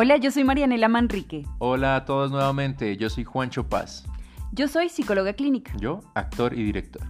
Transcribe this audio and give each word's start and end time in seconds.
Hola, 0.00 0.16
yo 0.16 0.30
soy 0.30 0.44
Marianela 0.44 0.86
Manrique. 0.86 1.44
Hola 1.58 1.96
a 1.96 2.04
todos 2.04 2.30
nuevamente, 2.30 2.96
yo 2.96 3.10
soy 3.10 3.24
Juancho 3.24 3.68
Paz. 3.68 4.04
Yo 4.52 4.68
soy 4.68 4.90
psicóloga 4.90 5.32
clínica. 5.32 5.72
Yo, 5.80 6.02
actor 6.14 6.56
y 6.56 6.62
director. 6.62 7.02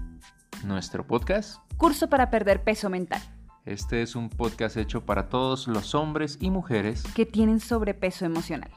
Nuestro 0.65 1.07
podcast. 1.07 1.61
Curso 1.77 2.09
para 2.09 2.31
perder 2.31 2.65
peso 2.65 2.89
mental. 2.89 3.21
Este 3.67 4.01
es 4.01 4.17
un 4.17 4.31
podcast 4.31 4.79
hecho 4.79 5.05
para 5.05 5.29
todos 5.29 5.69
los 5.69 5.95
hombres 5.95 6.39
y 6.41 6.49
mujeres 6.49 7.03
que 7.15 7.27
tienen 7.27 7.61
sobrepeso 7.61 8.25
emocional. 8.25 8.71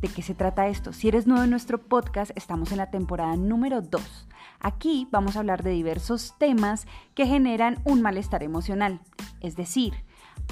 ¿De 0.00 0.08
qué 0.08 0.22
se 0.22 0.34
trata 0.34 0.68
esto? 0.68 0.94
Si 0.94 1.08
eres 1.08 1.26
nuevo 1.26 1.44
en 1.44 1.50
nuestro 1.50 1.82
podcast, 1.82 2.30
estamos 2.34 2.72
en 2.72 2.78
la 2.78 2.90
temporada 2.90 3.36
número 3.36 3.82
2. 3.82 4.26
Aquí 4.58 5.06
vamos 5.10 5.36
a 5.36 5.40
hablar 5.40 5.62
de 5.62 5.72
diversos 5.72 6.34
temas 6.38 6.86
que 7.14 7.26
generan 7.26 7.78
un 7.84 8.00
malestar 8.00 8.42
emocional. 8.42 9.00
Es 9.42 9.54
decir, 9.54 9.92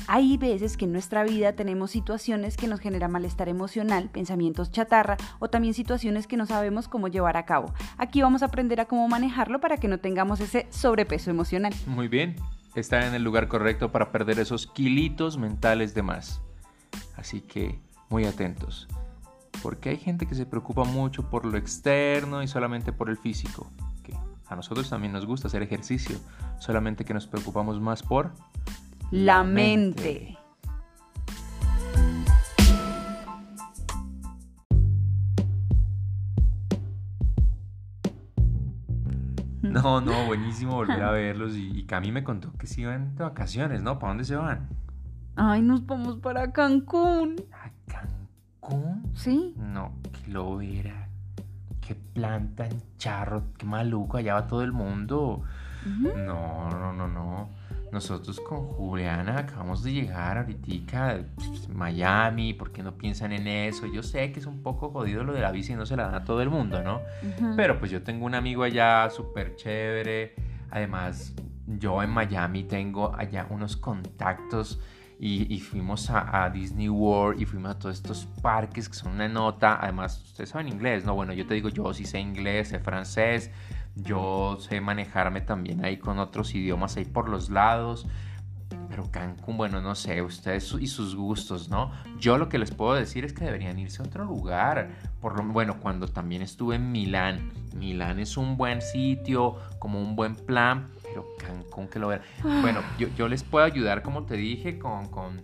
hay 0.06 0.36
veces 0.36 0.76
que 0.76 0.84
en 0.84 0.92
nuestra 0.92 1.24
vida 1.24 1.52
tenemos 1.54 1.90
situaciones 1.90 2.56
que 2.56 2.68
nos 2.68 2.80
generan 2.80 3.10
malestar 3.10 3.48
emocional, 3.48 4.08
pensamientos 4.10 4.70
chatarra 4.70 5.16
o 5.38 5.48
también 5.48 5.74
situaciones 5.74 6.26
que 6.26 6.36
no 6.36 6.46
sabemos 6.46 6.88
cómo 6.88 7.08
llevar 7.08 7.36
a 7.36 7.44
cabo. 7.44 7.72
Aquí 7.98 8.22
vamos 8.22 8.42
a 8.42 8.46
aprender 8.46 8.80
a 8.80 8.86
cómo 8.86 9.08
manejarlo 9.08 9.60
para 9.60 9.78
que 9.78 9.88
no 9.88 9.98
tengamos 9.98 10.40
ese 10.40 10.66
sobrepeso 10.70 11.30
emocional. 11.30 11.74
Muy 11.86 12.08
bien, 12.08 12.36
está 12.74 13.06
en 13.06 13.14
el 13.14 13.22
lugar 13.22 13.48
correcto 13.48 13.92
para 13.92 14.12
perder 14.12 14.38
esos 14.38 14.66
kilitos 14.66 15.38
mentales 15.38 15.94
de 15.94 16.02
más. 16.02 16.40
Así 17.16 17.40
que 17.40 17.80
muy 18.08 18.24
atentos 18.24 18.88
porque 19.62 19.90
hay 19.90 19.96
gente 19.96 20.26
que 20.26 20.34
se 20.34 20.46
preocupa 20.46 20.84
mucho 20.84 21.28
por 21.28 21.44
lo 21.44 21.58
externo 21.58 22.42
y 22.42 22.48
solamente 22.48 22.92
por 22.92 23.10
el 23.10 23.16
físico. 23.16 23.70
Que 24.02 24.14
a 24.46 24.56
nosotros 24.56 24.88
también 24.88 25.12
nos 25.12 25.26
gusta 25.26 25.48
hacer 25.48 25.62
ejercicio, 25.62 26.18
solamente 26.58 27.04
que 27.04 27.14
nos 27.14 27.26
preocupamos 27.26 27.80
más 27.80 28.02
por 28.02 28.32
la 29.10 29.44
mente. 29.44 30.36
No, 39.62 40.00
no, 40.00 40.26
buenísimo 40.26 40.74
volver 40.74 41.02
a 41.02 41.10
verlos. 41.10 41.56
Y, 41.56 41.78
y 41.78 41.84
Cami 41.84 42.12
me 42.12 42.24
contó 42.24 42.52
que 42.58 42.66
se 42.66 42.82
iban 42.82 43.14
de 43.14 43.24
vacaciones, 43.24 43.82
¿no? 43.82 43.98
¿Para 43.98 44.10
dónde 44.12 44.24
se 44.24 44.36
van? 44.36 44.68
Ay, 45.36 45.62
nos 45.62 45.84
vamos 45.86 46.16
para 46.16 46.52
Cancún. 46.52 47.36
¿A 47.52 47.70
Cancún? 47.90 49.12
Sí. 49.14 49.54
No, 49.56 49.92
que 50.12 50.30
lo 50.30 50.60
era. 50.60 51.08
Qué 51.80 51.94
planta 51.94 52.66
en 52.66 52.82
charro, 52.98 53.44
qué 53.56 53.66
maluco, 53.66 54.16
allá 54.16 54.34
va 54.34 54.46
todo 54.46 54.62
el 54.62 54.72
mundo. 54.72 55.42
No, 55.84 56.68
no, 56.70 56.92
no, 56.92 57.06
no. 57.06 57.48
Nosotros 57.92 58.40
con 58.40 58.66
Juliana 58.66 59.38
acabamos 59.38 59.82
de 59.82 59.92
llegar 59.92 60.38
ahorita 60.38 61.10
a 61.10 61.18
pues, 61.34 61.68
Miami, 61.68 62.52
¿por 62.52 62.72
qué 62.72 62.82
no 62.82 62.96
piensan 62.96 63.32
en 63.32 63.46
eso? 63.46 63.86
Yo 63.86 64.02
sé 64.02 64.32
que 64.32 64.40
es 64.40 64.46
un 64.46 64.62
poco 64.62 64.90
jodido 64.90 65.24
lo 65.24 65.32
de 65.32 65.40
la 65.40 65.52
bici 65.52 65.72
y 65.72 65.76
no 65.76 65.86
se 65.86 65.96
la 65.96 66.04
dan 66.04 66.14
a 66.14 66.24
todo 66.24 66.42
el 66.42 66.50
mundo, 66.50 66.82
¿no? 66.82 67.00
Pero 67.56 67.78
pues 67.78 67.90
yo 67.90 68.02
tengo 68.02 68.26
un 68.26 68.34
amigo 68.34 68.64
allá 68.64 69.08
súper 69.10 69.56
chévere. 69.56 70.34
Además, 70.70 71.34
yo 71.66 72.02
en 72.02 72.10
Miami 72.10 72.64
tengo 72.64 73.14
allá 73.16 73.46
unos 73.50 73.76
contactos 73.76 74.80
y, 75.18 75.60
fuimos 75.60 76.10
a, 76.10 76.50
Disney 76.50 76.90
World 76.90 77.40
y 77.40 77.46
fuimos 77.46 77.70
a 77.70 77.78
todos 77.78 77.96
estos 77.96 78.26
parques 78.42 78.88
que 78.88 78.94
son 78.94 79.12
una 79.12 79.28
nota. 79.28 79.78
Además, 79.80 80.22
ustedes 80.22 80.50
saben 80.50 80.68
inglés, 80.68 81.04
¿no? 81.04 81.14
Bueno, 81.14 81.32
yo 81.32 81.46
te 81.46 81.54
digo, 81.54 81.70
yo 81.70 81.94
sí 81.94 82.04
sé 82.04 82.20
inglés, 82.20 82.68
sé 82.68 82.78
francés, 82.80 83.50
yo 83.96 84.58
sé 84.60 84.80
manejarme 84.80 85.40
también 85.40 85.84
ahí 85.84 85.96
con 85.96 86.18
otros 86.18 86.54
idiomas 86.54 86.96
ahí 86.96 87.04
por 87.04 87.28
los 87.28 87.50
lados. 87.50 88.06
Pero 88.88 89.10
Cancún, 89.10 89.56
bueno, 89.56 89.80
no 89.80 89.94
sé, 89.94 90.22
ustedes 90.22 90.74
y 90.78 90.86
sus 90.86 91.16
gustos, 91.16 91.68
¿no? 91.68 91.90
Yo 92.18 92.38
lo 92.38 92.48
que 92.48 92.58
les 92.58 92.70
puedo 92.70 92.94
decir 92.94 93.24
es 93.24 93.32
que 93.32 93.44
deberían 93.44 93.78
irse 93.78 94.00
a 94.00 94.06
otro 94.06 94.24
lugar. 94.24 94.90
Por 95.20 95.36
lo, 95.36 95.52
bueno, 95.52 95.80
cuando 95.80 96.06
también 96.06 96.40
estuve 96.40 96.76
en 96.76 96.92
Milán. 96.92 97.52
Milán 97.74 98.20
es 98.20 98.36
un 98.36 98.56
buen 98.56 98.80
sitio, 98.80 99.56
como 99.78 100.00
un 100.00 100.14
buen 100.14 100.36
plan 100.36 100.88
Cancún 101.38 101.88
que 101.88 101.98
lo 101.98 102.08
vean. 102.08 102.22
Bueno, 102.62 102.80
yo, 103.16 103.28
les 103.28 103.42
puedo 103.42 103.64
ayudar, 103.64 104.02
como 104.02 104.24
te 104.24 104.34
dije, 104.34 104.78
con, 104.78 105.06
con, 105.08 105.42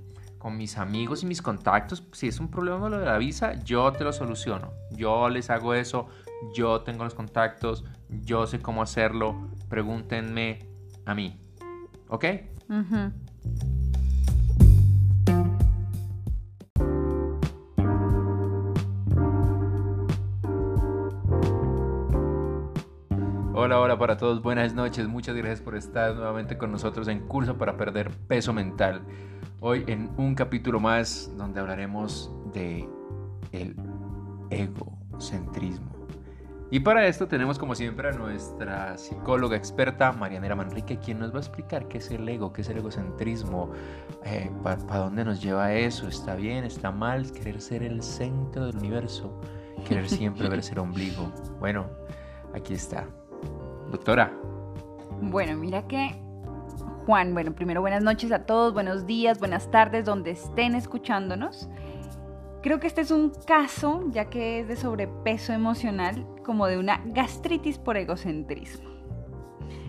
mis 0.56 0.76
amigos 0.76 1.22
y 1.22 1.26
mis 1.26 1.40
contactos. 1.40 2.02
Si 2.12 2.26
es 2.26 2.40
un 2.40 2.50
problema 2.50 2.88
lo 2.88 2.98
de 2.98 3.06
la 3.06 3.16
visa, 3.18 3.54
yo 3.62 3.92
te 3.92 4.02
lo 4.02 4.12
soluciono. 4.12 4.72
Yo 4.90 5.28
les 5.28 5.50
hago 5.50 5.74
eso, 5.74 6.08
yo 6.52 6.80
tengo 6.80 7.04
los 7.04 7.14
contactos, 7.14 7.84
yo 8.24 8.46
sé 8.46 8.60
cómo 8.60 8.82
hacerlo. 8.82 9.50
Pregúntenme 9.68 10.68
a 11.06 11.14
mí. 11.14 11.40
¿Ok? 12.08 12.24
Hola, 23.54 23.78
hola 23.78 23.98
para 23.98 24.16
todos, 24.16 24.42
buenas 24.42 24.74
noches, 24.74 25.06
muchas 25.06 25.36
gracias 25.36 25.60
por 25.60 25.76
estar 25.76 26.16
nuevamente 26.16 26.58
con 26.58 26.72
nosotros 26.72 27.06
en 27.06 27.20
Curso 27.20 27.58
para 27.58 27.76
Perder 27.76 28.10
Peso 28.26 28.52
Mental. 28.52 29.02
Hoy 29.60 29.84
en 29.86 30.10
un 30.16 30.34
capítulo 30.34 30.80
más 30.80 31.30
donde 31.36 31.60
hablaremos 31.60 32.34
de 32.52 32.88
el 33.52 33.76
egocentrismo. 34.50 35.91
Y 36.72 36.80
para 36.80 37.06
esto 37.06 37.28
tenemos 37.28 37.58
como 37.58 37.74
siempre 37.74 38.08
a 38.08 38.12
nuestra 38.12 38.96
psicóloga 38.96 39.54
experta 39.54 40.10
Marianela 40.10 40.56
Manrique, 40.56 40.98
quien 40.98 41.18
nos 41.18 41.30
va 41.30 41.36
a 41.36 41.40
explicar 41.40 41.86
qué 41.86 41.98
es 41.98 42.10
el 42.10 42.26
ego, 42.26 42.50
qué 42.50 42.62
es 42.62 42.68
el 42.70 42.78
egocentrismo, 42.78 43.70
eh, 44.24 44.50
para 44.62 44.76
dónde 45.00 45.22
nos 45.22 45.42
lleva 45.42 45.74
eso, 45.74 46.08
está 46.08 46.34
bien, 46.34 46.64
está 46.64 46.90
mal, 46.90 47.30
querer 47.30 47.60
ser 47.60 47.82
el 47.82 48.02
centro 48.02 48.64
del 48.64 48.78
universo, 48.78 49.38
querer 49.86 50.08
siempre 50.08 50.48
verse 50.48 50.72
el 50.72 50.78
ombligo. 50.78 51.30
Bueno, 51.60 51.90
aquí 52.54 52.72
está. 52.72 53.06
Doctora. 53.90 54.32
Bueno, 55.20 55.54
mira 55.58 55.86
que 55.86 56.18
Juan, 57.04 57.34
bueno, 57.34 57.52
primero 57.52 57.82
buenas 57.82 58.02
noches 58.02 58.32
a 58.32 58.46
todos, 58.46 58.72
buenos 58.72 59.04
días, 59.06 59.38
buenas 59.38 59.70
tardes, 59.70 60.06
donde 60.06 60.30
estén 60.30 60.74
escuchándonos. 60.74 61.68
Creo 62.62 62.78
que 62.78 62.86
este 62.86 63.00
es 63.00 63.10
un 63.10 63.32
caso, 63.44 64.04
ya 64.10 64.30
que 64.30 64.60
es 64.60 64.68
de 64.68 64.76
sobrepeso 64.76 65.52
emocional, 65.52 66.24
como 66.44 66.66
de 66.68 66.78
una 66.78 67.02
gastritis 67.06 67.78
por 67.78 67.96
egocentrismo. 67.96 68.88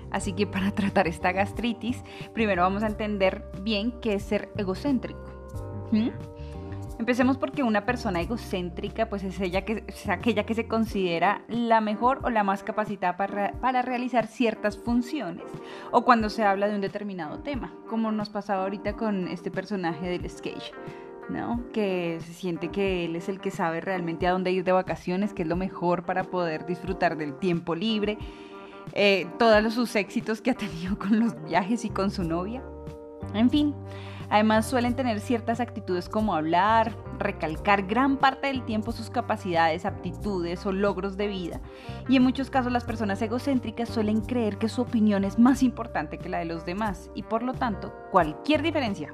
Así 0.09 0.33
que 0.33 0.47
para 0.47 0.71
tratar 0.75 1.07
esta 1.07 1.31
gastritis, 1.31 2.03
primero 2.33 2.63
vamos 2.63 2.81
a 2.81 2.87
entender 2.87 3.45
bien 3.61 3.93
qué 4.01 4.15
es 4.15 4.23
ser 4.23 4.49
egocéntrico. 4.57 5.21
¿Mm? 5.91 6.09
Empecemos 6.97 7.37
porque 7.37 7.63
una 7.63 7.85
persona 7.85 8.21
egocéntrica 8.21 9.07
pues 9.07 9.23
es, 9.23 9.39
ella 9.39 9.65
que, 9.65 9.83
es 9.87 10.09
aquella 10.09 10.45
que 10.45 10.55
se 10.55 10.67
considera 10.67 11.43
la 11.47 11.81
mejor 11.81 12.21
o 12.23 12.29
la 12.29 12.43
más 12.43 12.63
capacitada 12.63 13.17
para, 13.17 13.51
para, 13.59 13.81
realizar 13.81 14.27
ciertas 14.27 14.77
funciones 14.77 15.45
o 15.91 16.05
cuando 16.05 16.29
se 16.29 16.43
habla 16.43 16.67
de 16.67 16.75
un 16.75 16.81
determinado 16.81 17.39
tema, 17.39 17.73
como 17.87 18.11
nos 18.11 18.29
pasaba 18.29 18.63
ahorita 18.63 18.93
con 18.93 19.27
este 19.27 19.51
personaje 19.51 20.07
del 20.07 20.29
sketch. 20.29 20.71
¿No? 21.29 21.63
Que 21.73 22.19
se 22.21 22.33
siente 22.33 22.69
que 22.69 23.05
él 23.05 23.15
es 23.15 23.29
el 23.29 23.39
que 23.39 23.51
sabe 23.51 23.81
realmente 23.81 24.27
a 24.27 24.31
dónde 24.31 24.51
ir 24.51 24.63
de 24.63 24.71
vacaciones, 24.71 25.33
que 25.33 25.43
es 25.43 25.47
lo 25.47 25.55
mejor 25.55 26.03
para 26.03 26.23
poder 26.23 26.65
disfrutar 26.65 27.17
del 27.17 27.37
tiempo 27.37 27.75
libre, 27.75 28.17
eh, 28.93 29.27
todos 29.39 29.73
sus 29.73 29.95
éxitos 29.95 30.41
que 30.41 30.51
ha 30.51 30.55
tenido 30.55 30.97
con 30.99 31.19
los 31.19 31.41
viajes 31.43 31.85
y 31.85 31.89
con 31.89 32.11
su 32.11 32.23
novia. 32.23 32.63
En 33.33 33.49
fin, 33.49 33.73
Además 34.33 34.65
suelen 34.65 34.95
tener 34.95 35.19
ciertas 35.19 35.59
actitudes 35.59 36.09
como 36.09 36.33
hablar, 36.33 36.95
recalcar 37.19 37.83
gran 37.83 38.17
parte 38.17 38.47
del 38.47 38.65
tiempo 38.65 38.91
sus 38.91 39.11
capacidades, 39.11 39.85
aptitudes 39.85 40.65
o 40.65 40.71
logros 40.71 41.17
de 41.17 41.27
vida. 41.27 41.61
Y 42.09 42.15
en 42.15 42.23
muchos 42.23 42.49
casos 42.49 42.71
las 42.71 42.83
personas 42.83 43.21
egocéntricas 43.21 43.89
suelen 43.89 44.21
creer 44.21 44.57
que 44.57 44.69
su 44.69 44.81
opinión 44.81 45.23
es 45.23 45.37
más 45.37 45.61
importante 45.61 46.17
que 46.17 46.29
la 46.29 46.39
de 46.39 46.45
los 46.45 46.65
demás 46.65 47.11
y 47.13 47.21
por 47.21 47.43
lo 47.43 47.53
tanto 47.53 47.93
cualquier 48.11 48.63
diferencia, 48.63 49.13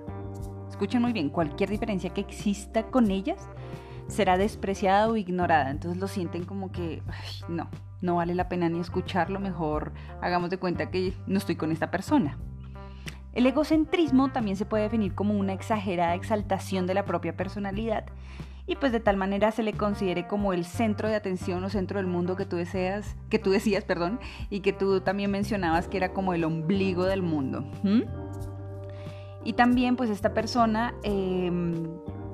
escuchen 0.79 1.01
muy 1.01 1.11
bien, 1.11 1.29
cualquier 1.29 1.69
diferencia 1.69 2.11
que 2.11 2.21
exista 2.21 2.83
con 2.83 3.11
ellas 3.11 3.49
será 4.07 4.37
despreciada 4.37 5.09
o 5.09 5.17
ignorada. 5.17 5.71
Entonces 5.71 5.99
lo 5.99 6.07
sienten 6.07 6.45
como 6.45 6.71
que 6.71 7.03
no, 7.49 7.67
no 7.99 8.15
vale 8.15 8.33
la 8.33 8.47
pena 8.47 8.69
ni 8.69 8.79
escucharlo, 8.79 9.41
mejor 9.41 9.91
hagamos 10.21 10.49
de 10.49 10.57
cuenta 10.57 10.89
que 10.89 11.13
no 11.27 11.37
estoy 11.37 11.57
con 11.57 11.73
esta 11.73 11.91
persona. 11.91 12.37
El 13.33 13.45
egocentrismo 13.45 14.31
también 14.31 14.55
se 14.55 14.65
puede 14.65 14.83
definir 14.83 15.13
como 15.13 15.33
una 15.33 15.51
exagerada 15.51 16.15
exaltación 16.15 16.87
de 16.87 16.93
la 16.93 17.03
propia 17.03 17.35
personalidad 17.35 18.05
y 18.65 18.77
pues 18.77 18.93
de 18.93 19.01
tal 19.01 19.17
manera 19.17 19.51
se 19.51 19.63
le 19.63 19.73
considere 19.73 20.27
como 20.27 20.53
el 20.53 20.63
centro 20.63 21.09
de 21.09 21.15
atención 21.15 21.61
o 21.65 21.69
centro 21.69 21.97
del 21.97 22.07
mundo 22.07 22.37
que 22.37 22.45
tú 22.45 22.55
deseas, 22.55 23.17
que 23.29 23.37
tú 23.37 23.51
decías, 23.51 23.83
perdón, 23.83 24.21
y 24.49 24.61
que 24.61 24.71
tú 24.71 25.01
también 25.01 25.29
mencionabas 25.29 25.89
que 25.89 25.97
era 25.97 26.13
como 26.13 26.33
el 26.33 26.45
ombligo 26.45 27.03
del 27.03 27.21
mundo. 27.21 27.69
Y 29.43 29.53
también 29.53 29.95
pues 29.95 30.09
esta 30.09 30.33
persona 30.33 30.95
em, 31.03 31.83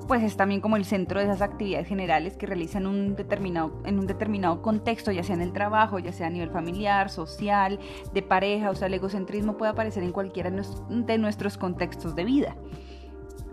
pues 0.08 0.24
es 0.24 0.38
también 0.38 0.62
como 0.62 0.78
el 0.78 0.86
centro 0.86 1.20
de 1.20 1.26
esas 1.26 1.42
actividades 1.42 1.88
generales 1.88 2.38
que 2.38 2.46
realizan 2.46 2.86
un 2.86 3.16
determinado, 3.16 3.82
en 3.86 4.00
un 4.00 4.08
determinado 4.08 4.62
contexto, 4.62 5.12
ya 5.12 5.24
sea 5.24 5.36
en 5.36 5.42
el 5.42 5.54
trabajo, 5.54 6.00
ya 6.00 6.12
sea 6.12 6.28
a 6.28 6.30
nivel 6.30 6.50
familiar, 6.50 7.10
social, 7.10 7.80
de 8.14 8.22
pareja, 8.22 8.70
o 8.70 8.76
sea, 8.76 8.88
el 8.88 8.94
egocentrismo 8.94 9.58
puede 9.58 9.72
aparecer 9.72 10.04
en 10.04 10.12
cualquiera 10.12 10.52
de 10.52 11.18
nuestros 11.18 11.58
contextos 11.58 12.16
de 12.16 12.24
vida. 12.24 12.56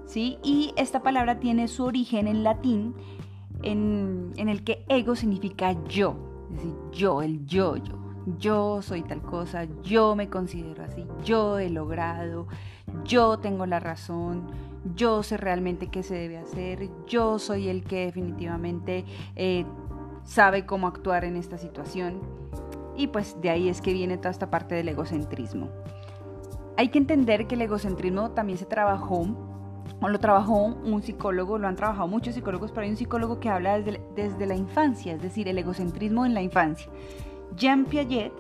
¿sí? 0.07 0.39
Y 0.43 0.75
esta 0.77 1.03
palabra 1.03 1.39
tiene 1.41 1.69
su 1.69 1.85
origen 1.85 2.29
en 2.29 2.43
latín, 2.43 2.95
en, 3.63 4.33
en 4.37 4.49
el 4.49 4.65
que 4.65 4.85
ego 4.89 5.15
significa 5.15 5.73
yo, 5.85 6.17
es 6.51 6.57
decir, 6.57 6.75
yo, 6.93 7.23
el 7.23 7.47
yo, 7.47 7.77
yo. 7.77 8.12
Yo 8.39 8.83
soy 8.83 9.03
tal 9.03 9.21
cosa, 9.21 9.67
yo 9.83 10.15
me 10.15 10.29
considero 10.29 10.85
así, 10.85 11.05
yo 11.25 11.59
he 11.59 11.71
logrado, 11.71 12.47
yo 13.05 13.39
tengo 13.39 13.67
la 13.67 13.81
razón, 13.81 14.47
yo 14.95 15.25
sé 15.25 15.37
realmente 15.37 15.89
qué 15.89 16.05
se 16.05 16.15
debe 16.15 16.39
hacer, 16.39 16.89
yo 17.07 17.41
soy 17.41 17.69
el 17.69 17.83
que 17.83 18.07
definitivamente 18.07 19.05
eh, 19.35 19.65
sabe 20.25 20.67
cómo 20.67 20.87
actuar 20.87 21.25
en 21.25 21.37
esta 21.37 21.59
situación. 21.59 22.21
Y 22.97 23.09
pues 23.09 23.41
de 23.41 23.51
ahí 23.51 23.69
es 23.69 23.81
que 23.81 23.93
viene 23.93 24.19
toda 24.19 24.31
esta 24.31 24.51
parte 24.51 24.75
del 24.75 24.89
egocentrismo. 24.89 25.69
Hay 26.77 26.89
que 26.89 26.99
entender 26.99 27.47
que 27.47 27.57
el 27.57 27.63
egocentrismo 27.63 28.31
también 28.31 28.59
se 28.59 28.67
trabajó, 28.67 29.27
o 30.01 30.09
lo 30.09 30.19
trabajó 30.21 30.57
un 30.57 31.03
psicólogo, 31.03 31.59
lo 31.59 31.67
han 31.67 31.77
trabajado 31.77 32.07
muchos 32.07 32.35
psicólogos, 32.35 32.71
pero 32.71 32.85
hay 32.85 32.91
un 32.91 32.97
psicólogo 32.97 33.41
que 33.41 33.49
habla 33.49 33.81
desde, 33.81 34.01
desde 34.15 34.47
la 34.47 34.55
infancia, 34.55 35.15
es 35.15 35.23
decir, 35.23 35.49
el 35.49 35.59
egocentrismo 35.59 36.25
en 36.25 36.35
la 36.35 36.43
infancia. 36.43 36.91
Jean 37.57 37.85
Piaget, 37.85 38.33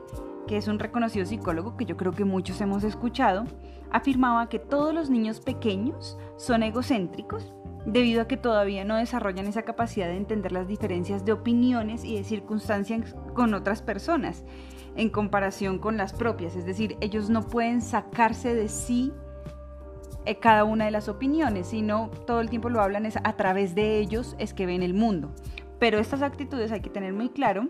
que 0.47 0.56
es 0.56 0.69
un 0.69 0.79
reconocido 0.79 1.26
psicólogo 1.26 1.76
que 1.76 1.85
yo 1.85 1.97
creo 1.97 2.12
que 2.12 2.25
muchos 2.25 2.61
hemos 2.61 2.85
escuchado, 2.85 3.44
afirmaba 3.91 4.49
que 4.49 4.59
todos 4.59 4.94
los 4.94 5.11
niños 5.11 5.41
pequeños 5.41 6.19
son 6.37 6.62
egocéntricos 6.62 7.53
debido 7.85 8.23
a 8.23 8.29
que 8.29 8.37
todavía 8.37 8.85
no 8.85 8.97
desarrollan 8.97 9.47
esa 9.47 9.62
capacidad 9.62 10.06
de 10.06 10.17
entender 10.17 10.53
las 10.53 10.69
diferencias 10.69 11.25
de 11.25 11.32
opiniones 11.32 12.05
y 12.05 12.17
de 12.17 12.25
circunstancias 12.25 13.14
con 13.35 13.55
otras 13.55 13.82
personas 13.82 14.44
en 14.97 15.11
comparación 15.11 15.79
con 15.79 15.97
las 15.97 16.12
propias. 16.12 16.55
Es 16.55 16.64
decir, 16.64 16.97
ellos 17.00 17.29
no 17.29 17.43
pueden 17.43 17.81
sacarse 17.81 18.55
de 18.55 18.69
sí 18.69 19.12
eh, 20.25 20.38
cada 20.38 20.64
una 20.64 20.85
de 20.85 20.91
las 20.91 21.09
opiniones, 21.09 21.69
sino 21.69 22.11
todo 22.26 22.41
el 22.41 22.50
tiempo 22.50 22.69
lo 22.69 22.81
hablan 22.81 23.06
es 23.06 23.17
a 23.17 23.32
través 23.37 23.75
de 23.75 23.99
ellos 23.99 24.37
es 24.38 24.55
que 24.55 24.67
ven 24.67 24.82
el 24.82 24.94
mundo. 24.94 25.35
Pero 25.79 25.99
estas 25.99 26.23
actitudes 26.23 26.70
hay 26.70 26.81
que 26.81 26.91
tener 26.91 27.12
muy 27.12 27.31
claro 27.31 27.69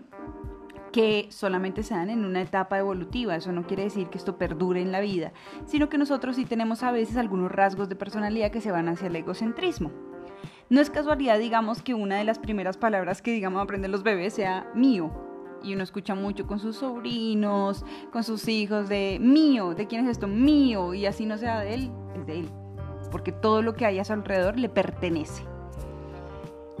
que 0.93 1.27
solamente 1.29 1.83
se 1.83 1.95
dan 1.95 2.09
en 2.09 2.23
una 2.23 2.41
etapa 2.41 2.77
evolutiva. 2.77 3.35
Eso 3.35 3.51
no 3.51 3.67
quiere 3.67 3.83
decir 3.83 4.07
que 4.07 4.17
esto 4.17 4.37
perdure 4.37 4.81
en 4.81 4.93
la 4.93 5.01
vida, 5.01 5.33
sino 5.65 5.89
que 5.89 5.97
nosotros 5.97 6.37
sí 6.37 6.45
tenemos 6.45 6.83
a 6.83 6.91
veces 6.91 7.17
algunos 7.17 7.51
rasgos 7.51 7.89
de 7.89 7.97
personalidad 7.97 8.51
que 8.51 8.61
se 8.61 8.71
van 8.71 8.87
hacia 8.87 9.07
el 9.07 9.15
egocentrismo. 9.17 9.91
No 10.69 10.79
es 10.79 10.89
casualidad, 10.89 11.39
digamos, 11.39 11.81
que 11.81 11.93
una 11.93 12.17
de 12.17 12.23
las 12.23 12.39
primeras 12.39 12.77
palabras 12.77 13.21
que, 13.21 13.31
digamos, 13.31 13.61
aprenden 13.61 13.91
los 13.91 14.03
bebés 14.03 14.35
sea 14.35 14.71
mío. 14.73 15.11
Y 15.63 15.73
uno 15.73 15.83
escucha 15.83 16.13
mucho 16.13 16.45
con 16.45 16.59
sus 16.59 16.77
sobrinos, 16.77 17.85
con 18.11 18.23
sus 18.23 18.47
hijos, 18.47 18.87
de 18.87 19.17
mío, 19.19 19.73
¿de 19.73 19.87
quién 19.87 20.05
es 20.05 20.11
esto? 20.11 20.27
Mío. 20.27 20.93
Y 20.93 21.05
así 21.05 21.25
no 21.25 21.37
sea 21.37 21.59
de 21.59 21.73
él, 21.73 21.91
es 22.15 22.25
de 22.25 22.39
él. 22.39 22.49
Porque 23.11 23.31
todo 23.31 23.61
lo 23.61 23.73
que 23.73 23.85
hay 23.85 23.99
a 23.99 24.05
su 24.05 24.13
alrededor 24.13 24.59
le 24.59 24.69
pertenece. 24.69 25.43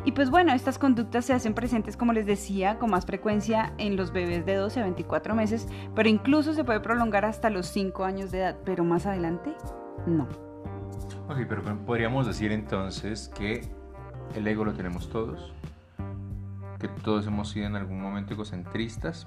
Y 0.05 0.11
pues 0.11 0.29
bueno, 0.29 0.51
estas 0.51 0.77
conductas 0.77 1.23
se 1.25 1.33
hacen 1.33 1.53
presentes, 1.53 1.95
como 1.95 2.11
les 2.11 2.25
decía, 2.25 2.77
con 2.77 2.91
más 2.91 3.05
frecuencia 3.05 3.73
en 3.77 3.95
los 3.95 4.11
bebés 4.11 4.45
de 4.45 4.55
12 4.55 4.81
a 4.81 4.83
24 4.83 5.33
meses, 5.33 5.67
pero 5.95 6.09
incluso 6.09 6.53
se 6.53 6.65
puede 6.65 6.81
prolongar 6.81 7.23
hasta 7.23 7.49
los 7.49 7.67
5 7.67 8.03
años 8.03 8.29
de 8.31 8.39
edad, 8.39 8.57
pero 8.65 8.83
más 8.83 9.05
adelante, 9.05 9.55
no. 10.05 10.27
Ok, 11.29 11.37
pero 11.47 11.63
podríamos 11.85 12.27
decir 12.27 12.51
entonces 12.51 13.29
que 13.29 13.61
el 14.35 14.45
ego 14.45 14.65
lo 14.65 14.73
tenemos 14.73 15.09
todos, 15.09 15.53
que 16.79 16.89
todos 16.89 17.25
hemos 17.25 17.49
sido 17.49 17.67
en 17.67 17.77
algún 17.77 18.01
momento 18.01 18.33
egocentristas, 18.33 19.25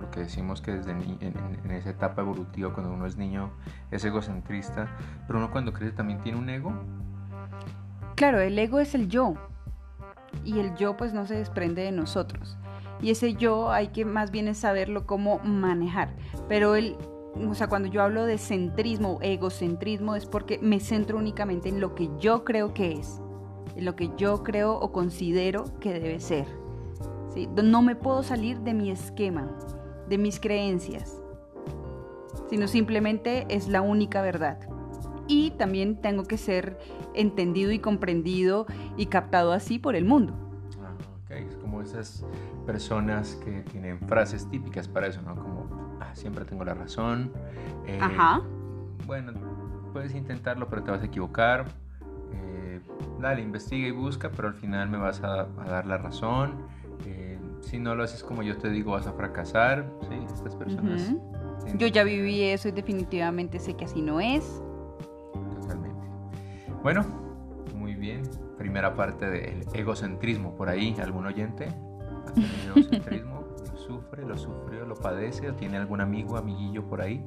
lo 0.00 0.08
que 0.12 0.20
decimos 0.20 0.60
que 0.60 0.70
desde 0.70 0.92
en, 0.92 1.18
en, 1.20 1.70
esa 1.72 1.90
etapa 1.90 2.22
evolutiva 2.22 2.72
cuando 2.72 2.92
uno 2.92 3.06
es 3.06 3.16
niño 3.16 3.50
es 3.90 4.04
egocentrista, 4.04 4.86
pero 5.26 5.40
uno 5.40 5.50
cuando 5.50 5.72
crece 5.72 5.90
también 5.90 6.20
tiene 6.20 6.38
un 6.38 6.48
ego. 6.48 6.72
Claro, 8.14 8.40
el 8.40 8.56
ego 8.56 8.78
es 8.78 8.94
el 8.94 9.08
yo, 9.08 9.34
y 10.44 10.58
el 10.60 10.74
yo 10.76 10.96
pues 10.96 11.12
no 11.12 11.26
se 11.26 11.36
desprende 11.36 11.82
de 11.82 11.92
nosotros. 11.92 12.56
Y 13.00 13.10
ese 13.10 13.34
yo 13.34 13.70
hay 13.70 13.88
que 13.88 14.04
más 14.04 14.30
bien 14.30 14.54
saberlo 14.54 15.06
cómo 15.06 15.38
manejar. 15.40 16.14
Pero 16.48 16.76
el, 16.76 16.96
o 17.48 17.54
sea, 17.54 17.68
cuando 17.68 17.88
yo 17.88 18.02
hablo 18.02 18.24
de 18.24 18.38
centrismo, 18.38 19.18
egocentrismo, 19.20 20.16
es 20.16 20.26
porque 20.26 20.58
me 20.58 20.80
centro 20.80 21.18
únicamente 21.18 21.68
en 21.68 21.80
lo 21.80 21.94
que 21.94 22.10
yo 22.18 22.44
creo 22.44 22.72
que 22.72 22.92
es, 22.92 23.20
en 23.74 23.84
lo 23.84 23.96
que 23.96 24.10
yo 24.16 24.42
creo 24.42 24.78
o 24.78 24.92
considero 24.92 25.64
que 25.80 25.92
debe 25.92 26.20
ser. 26.20 26.46
¿sí? 27.34 27.48
No 27.62 27.82
me 27.82 27.96
puedo 27.96 28.22
salir 28.22 28.60
de 28.60 28.72
mi 28.72 28.90
esquema, 28.90 29.50
de 30.08 30.16
mis 30.16 30.40
creencias, 30.40 31.20
sino 32.48 32.68
simplemente 32.68 33.46
es 33.50 33.68
la 33.68 33.82
única 33.82 34.22
verdad 34.22 34.58
y 35.28 35.50
también 35.52 35.96
tengo 35.96 36.24
que 36.24 36.38
ser 36.38 36.78
entendido 37.16 37.72
y 37.72 37.78
comprendido 37.78 38.66
y 38.96 39.06
captado 39.06 39.52
así 39.52 39.78
por 39.78 39.96
el 39.96 40.04
mundo. 40.04 40.34
Ah, 40.82 40.92
ok, 41.24 41.30
es 41.30 41.56
como 41.56 41.82
esas 41.82 42.24
personas 42.66 43.36
que 43.44 43.62
tienen 43.62 43.98
frases 44.00 44.48
típicas 44.50 44.88
para 44.88 45.06
eso, 45.06 45.22
¿no? 45.22 45.34
Como, 45.34 45.98
ah, 46.00 46.14
siempre 46.14 46.44
tengo 46.44 46.64
la 46.64 46.74
razón. 46.74 47.32
Eh, 47.86 47.98
Ajá. 48.00 48.42
Bueno, 49.06 49.32
puedes 49.92 50.14
intentarlo, 50.14 50.68
pero 50.68 50.82
te 50.82 50.90
vas 50.90 51.02
a 51.02 51.06
equivocar. 51.06 51.66
Eh, 52.32 52.80
dale, 53.20 53.42
investiga 53.42 53.88
y 53.88 53.92
busca, 53.92 54.30
pero 54.30 54.48
al 54.48 54.54
final 54.54 54.88
me 54.88 54.98
vas 54.98 55.22
a, 55.22 55.46
dar 55.66 55.86
la 55.86 55.98
razón. 55.98 56.66
Eh, 57.06 57.38
si 57.60 57.78
no 57.78 57.94
lo 57.94 58.02
haces 58.02 58.22
como 58.22 58.42
yo 58.42 58.56
te 58.58 58.68
digo, 58.70 58.92
vas 58.92 59.06
a 59.06 59.12
fracasar. 59.12 59.90
Sí, 60.08 60.14
estas 60.34 60.54
personas. 60.56 61.14
Yo 61.78 61.86
ya 61.86 62.04
viví 62.04 62.42
eso 62.42 62.68
y 62.68 62.72
definitivamente 62.72 63.58
sé 63.58 63.74
que 63.74 63.84
así 63.84 64.02
no 64.02 64.20
es. 64.20 64.62
Bueno, 66.86 67.04
muy 67.74 67.96
bien. 67.96 68.22
Primera 68.56 68.94
parte 68.94 69.28
del 69.28 69.66
egocentrismo. 69.74 70.54
Por 70.54 70.68
ahí, 70.68 70.94
¿algún 71.02 71.26
oyente? 71.26 71.66
¿Ha 71.66 72.70
egocentrismo? 72.70 73.44
¿Lo 73.58 73.76
sufre? 73.76 74.24
¿Lo 74.24 74.38
sufrió? 74.38 74.86
¿Lo 74.86 74.94
padece? 74.94 75.50
¿O 75.50 75.54
tiene 75.54 75.78
algún 75.78 76.00
amigo, 76.00 76.36
amiguillo 76.36 76.88
por 76.88 77.00
ahí? 77.00 77.24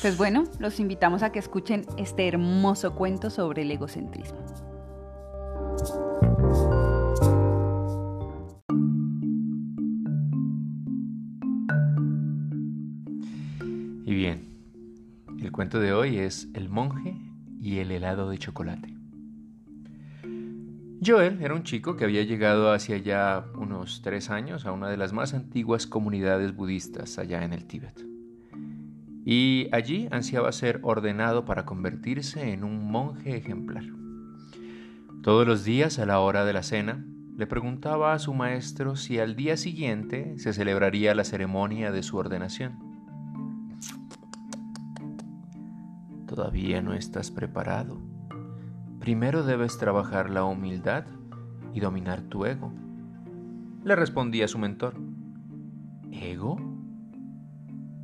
Pues 0.00 0.16
bueno, 0.16 0.44
los 0.58 0.80
invitamos 0.80 1.22
a 1.22 1.32
que 1.32 1.38
escuchen 1.38 1.84
este 1.98 2.28
hermoso 2.28 2.94
cuento 2.94 3.28
sobre 3.28 3.60
el 3.60 3.72
egocentrismo. 3.72 4.38
Y 14.06 14.14
bien, 14.14 14.48
el 15.42 15.52
cuento 15.52 15.78
de 15.78 15.92
hoy 15.92 16.16
es 16.16 16.48
El 16.54 16.70
monje 16.70 17.29
y 17.60 17.78
el 17.78 17.90
helado 17.90 18.30
de 18.30 18.38
chocolate. 18.38 18.94
Joel 21.04 21.40
era 21.40 21.54
un 21.54 21.62
chico 21.62 21.96
que 21.96 22.04
había 22.04 22.24
llegado 22.24 22.72
hacia 22.72 22.98
ya 22.98 23.46
unos 23.54 24.02
tres 24.02 24.28
años 24.28 24.66
a 24.66 24.72
una 24.72 24.90
de 24.90 24.98
las 24.98 25.14
más 25.14 25.32
antiguas 25.32 25.86
comunidades 25.86 26.54
budistas 26.54 27.18
allá 27.18 27.42
en 27.42 27.54
el 27.54 27.66
Tíbet. 27.66 28.04
Y 29.24 29.68
allí 29.72 30.08
ansiaba 30.10 30.52
ser 30.52 30.80
ordenado 30.82 31.44
para 31.46 31.64
convertirse 31.64 32.52
en 32.52 32.64
un 32.64 32.90
monje 32.90 33.36
ejemplar. 33.36 33.84
Todos 35.22 35.46
los 35.46 35.64
días 35.64 35.98
a 35.98 36.06
la 36.06 36.20
hora 36.20 36.44
de 36.44 36.52
la 36.52 36.62
cena, 36.62 37.04
le 37.36 37.46
preguntaba 37.46 38.12
a 38.12 38.18
su 38.18 38.34
maestro 38.34 38.96
si 38.96 39.18
al 39.18 39.36
día 39.36 39.56
siguiente 39.56 40.38
se 40.38 40.52
celebraría 40.52 41.14
la 41.14 41.24
ceremonia 41.24 41.92
de 41.92 42.02
su 42.02 42.18
ordenación. 42.18 42.89
Todavía 46.40 46.80
no 46.80 46.94
estás 46.94 47.30
preparado. 47.30 47.98
Primero 48.98 49.44
debes 49.44 49.76
trabajar 49.76 50.30
la 50.30 50.42
humildad 50.42 51.04
y 51.74 51.80
dominar 51.80 52.22
tu 52.22 52.46
ego. 52.46 52.72
Le 53.84 53.94
respondía 53.94 54.48
su 54.48 54.58
mentor. 54.58 54.94
¿Ego? 56.10 56.56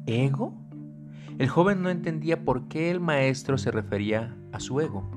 ¿Ego? 0.05 0.53
El 1.39 1.49
joven 1.49 1.81
no 1.81 1.89
entendía 1.89 2.45
por 2.45 2.69
qué 2.69 2.91
el 2.91 3.01
maestro 3.01 3.57
se 3.57 3.71
refería 3.71 4.37
a 4.53 4.61
su 4.61 4.83
ego. 4.83 5.11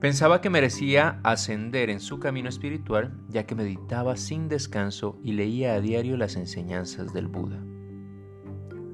Pensaba 0.00 0.40
que 0.40 0.48
merecía 0.48 1.20
ascender 1.24 1.90
en 1.90 2.00
su 2.00 2.18
camino 2.18 2.48
espiritual 2.48 3.12
ya 3.28 3.44
que 3.44 3.54
meditaba 3.54 4.16
sin 4.16 4.48
descanso 4.48 5.18
y 5.22 5.32
leía 5.32 5.74
a 5.74 5.82
diario 5.82 6.16
las 6.16 6.36
enseñanzas 6.36 7.12
del 7.12 7.28
Buda. 7.28 7.62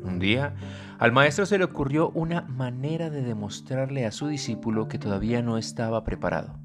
Un 0.03 0.19
día, 0.19 0.55
al 0.99 1.13
maestro 1.13 1.47
se 1.47 1.59
le 1.59 1.65
ocurrió 1.65 2.11
una 2.11 2.43
manera 2.43 3.11
de 3.11 3.23
demostrarle 3.23 4.07
a 4.07 4.13
su 4.13 4.27
discípulo 4.27 4.89
que 4.89 4.99
todavía 4.99 5.43
no 5.43 5.59
estaba 5.59 6.05
preparado. 6.05 6.59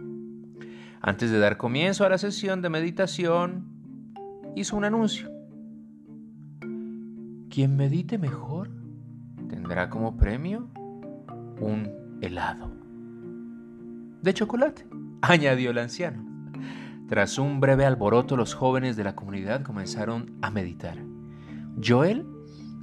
Antes 1.01 1.31
de 1.31 1.39
dar 1.39 1.57
comienzo 1.57 2.05
a 2.05 2.09
la 2.09 2.17
sesión 2.17 2.61
de 2.61 2.69
meditación, 2.69 3.67
hizo 4.55 4.77
un 4.77 4.85
anuncio. 4.85 5.29
Quien 7.49 7.75
medite 7.75 8.17
mejor 8.17 8.71
tendrá 9.49 9.89
como 9.89 10.17
premio 10.17 10.69
un 11.59 11.91
helado. 12.21 12.71
De 14.21 14.33
chocolate, 14.33 14.87
añadió 15.21 15.71
el 15.71 15.77
anciano. 15.77 16.23
Tras 17.09 17.37
un 17.37 17.59
breve 17.59 17.85
alboroto, 17.85 18.37
los 18.37 18.55
jóvenes 18.55 18.95
de 18.95 19.03
la 19.03 19.15
comunidad 19.15 19.61
comenzaron 19.61 20.31
a 20.41 20.49
meditar. 20.49 20.97
Joel 21.83 22.25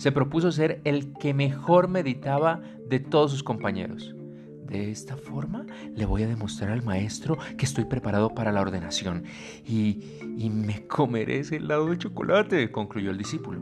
se 0.01 0.13
propuso 0.13 0.51
ser 0.51 0.81
el 0.85 1.13
que 1.13 1.35
mejor 1.35 1.89
meditaba 1.89 2.63
de 2.89 3.01
todos 3.01 3.33
sus 3.33 3.43
compañeros. 3.43 4.17
De 4.65 4.91
esta 4.91 5.15
forma 5.19 5.67
le 5.95 6.07
voy 6.07 6.23
a 6.23 6.27
demostrar 6.27 6.71
al 6.71 6.83
maestro 6.83 7.37
que 7.59 7.67
estoy 7.67 7.85
preparado 7.85 8.35
para 8.35 8.51
la 8.51 8.63
ordenación 8.63 9.25
y, 9.63 10.03
y 10.39 10.49
me 10.49 10.87
comeré 10.87 11.41
ese 11.41 11.57
helado 11.57 11.91
de 11.91 11.99
chocolate, 11.99 12.73
concluyó 12.73 13.11
el 13.11 13.19
discípulo. 13.19 13.61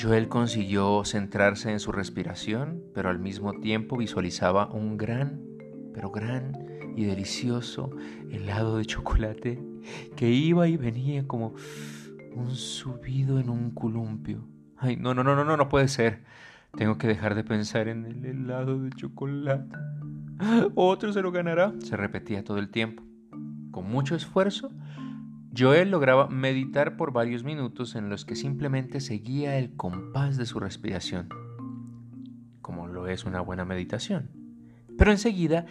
Joel 0.00 0.28
consiguió 0.30 1.04
centrarse 1.04 1.70
en 1.70 1.80
su 1.80 1.92
respiración, 1.92 2.82
pero 2.94 3.10
al 3.10 3.18
mismo 3.18 3.52
tiempo 3.60 3.98
visualizaba 3.98 4.72
un 4.72 4.96
gran, 4.96 5.42
pero 5.92 6.10
gran 6.10 6.56
y 6.96 7.04
delicioso 7.04 7.90
helado 8.30 8.78
de 8.78 8.86
chocolate 8.86 9.62
que 10.16 10.30
iba 10.30 10.66
y 10.66 10.78
venía 10.78 11.26
como 11.26 11.52
un 12.34 12.54
subido 12.54 13.38
en 13.38 13.50
un 13.50 13.70
columpio. 13.70 14.48
Ay, 14.78 14.96
no, 14.96 15.14
no, 15.14 15.24
no, 15.24 15.34
no, 15.34 15.44
no, 15.44 15.56
no 15.56 15.68
puede 15.68 15.88
ser. 15.88 16.24
Tengo 16.76 16.98
que 16.98 17.06
dejar 17.06 17.34
de 17.34 17.44
pensar 17.44 17.88
en 17.88 18.04
el 18.04 18.24
helado 18.24 18.80
de 18.80 18.90
chocolate. 18.90 19.76
Otro 20.74 21.12
se 21.12 21.22
lo 21.22 21.32
ganará. 21.32 21.72
Se 21.80 21.96
repetía 21.96 22.44
todo 22.44 22.58
el 22.58 22.68
tiempo. 22.68 23.02
Con 23.70 23.90
mucho 23.90 24.14
esfuerzo, 24.14 24.70
Joel 25.56 25.90
lograba 25.90 26.28
meditar 26.28 26.96
por 26.96 27.12
varios 27.12 27.44
minutos 27.44 27.94
en 27.94 28.08
los 28.08 28.24
que 28.24 28.34
simplemente 28.34 29.00
seguía 29.00 29.56
el 29.56 29.76
compás 29.76 30.36
de 30.36 30.46
su 30.46 30.58
respiración, 30.58 31.28
como 32.60 32.88
lo 32.88 33.06
es 33.06 33.24
una 33.24 33.40
buena 33.40 33.64
meditación. 33.64 34.30
Pero 34.98 35.12
enseguida 35.12 35.66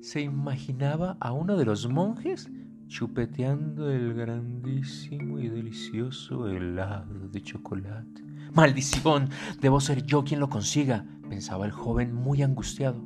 se 0.00 0.20
imaginaba 0.20 1.16
a 1.20 1.32
uno 1.32 1.56
de 1.56 1.64
los 1.64 1.88
monjes 1.88 2.50
chupeteando 2.88 3.90
el 3.90 4.12
grandísimo 4.12 5.38
y 5.38 5.48
delicioso 5.48 6.48
helado 6.48 7.28
de 7.28 7.40
chocolate. 7.40 8.22
Maldición, 8.54 9.30
debo 9.60 9.80
ser 9.80 10.06
yo 10.06 10.22
quien 10.22 10.38
lo 10.38 10.48
consiga, 10.48 11.04
pensaba 11.28 11.66
el 11.66 11.72
joven 11.72 12.14
muy 12.14 12.40
angustiado. 12.40 13.04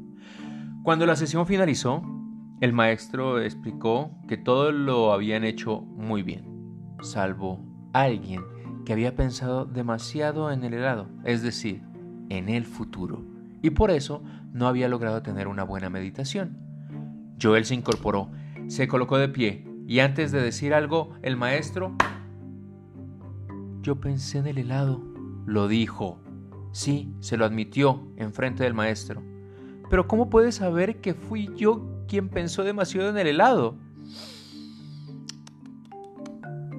Cuando 0.82 1.06
la 1.06 1.16
sesión 1.16 1.46
finalizó, 1.46 2.02
el 2.60 2.74
maestro 2.74 3.40
explicó 3.40 4.10
que 4.28 4.36
todo 4.36 4.72
lo 4.72 5.10
habían 5.10 5.44
hecho 5.44 5.80
muy 5.80 6.22
bien, 6.22 6.44
salvo 7.00 7.64
alguien 7.94 8.42
que 8.84 8.92
había 8.92 9.16
pensado 9.16 9.64
demasiado 9.64 10.52
en 10.52 10.64
el 10.64 10.74
helado, 10.74 11.08
es 11.24 11.42
decir, 11.42 11.82
en 12.28 12.50
el 12.50 12.66
futuro, 12.66 13.24
y 13.62 13.70
por 13.70 13.90
eso 13.90 14.22
no 14.52 14.68
había 14.68 14.88
logrado 14.88 15.22
tener 15.22 15.48
una 15.48 15.62
buena 15.62 15.88
meditación. 15.88 16.58
Joel 17.40 17.64
se 17.64 17.74
incorporó, 17.74 18.30
se 18.66 18.86
colocó 18.86 19.16
de 19.16 19.28
pie, 19.28 19.66
y 19.86 20.00
antes 20.00 20.30
de 20.30 20.42
decir 20.42 20.74
algo, 20.74 21.14
el 21.22 21.38
maestro... 21.38 21.96
Yo 23.80 24.00
pensé 24.00 24.38
en 24.38 24.48
el 24.48 24.58
helado, 24.58 25.07
lo 25.48 25.66
dijo. 25.66 26.20
Sí, 26.72 27.10
se 27.20 27.38
lo 27.38 27.46
admitió 27.46 28.06
en 28.16 28.32
frente 28.32 28.64
del 28.64 28.74
maestro. 28.74 29.22
Pero 29.88 30.06
¿cómo 30.06 30.28
puede 30.28 30.52
saber 30.52 31.00
que 31.00 31.14
fui 31.14 31.50
yo 31.56 32.04
quien 32.06 32.28
pensó 32.28 32.64
demasiado 32.64 33.08
en 33.10 33.18
el 33.18 33.28
helado. 33.28 33.76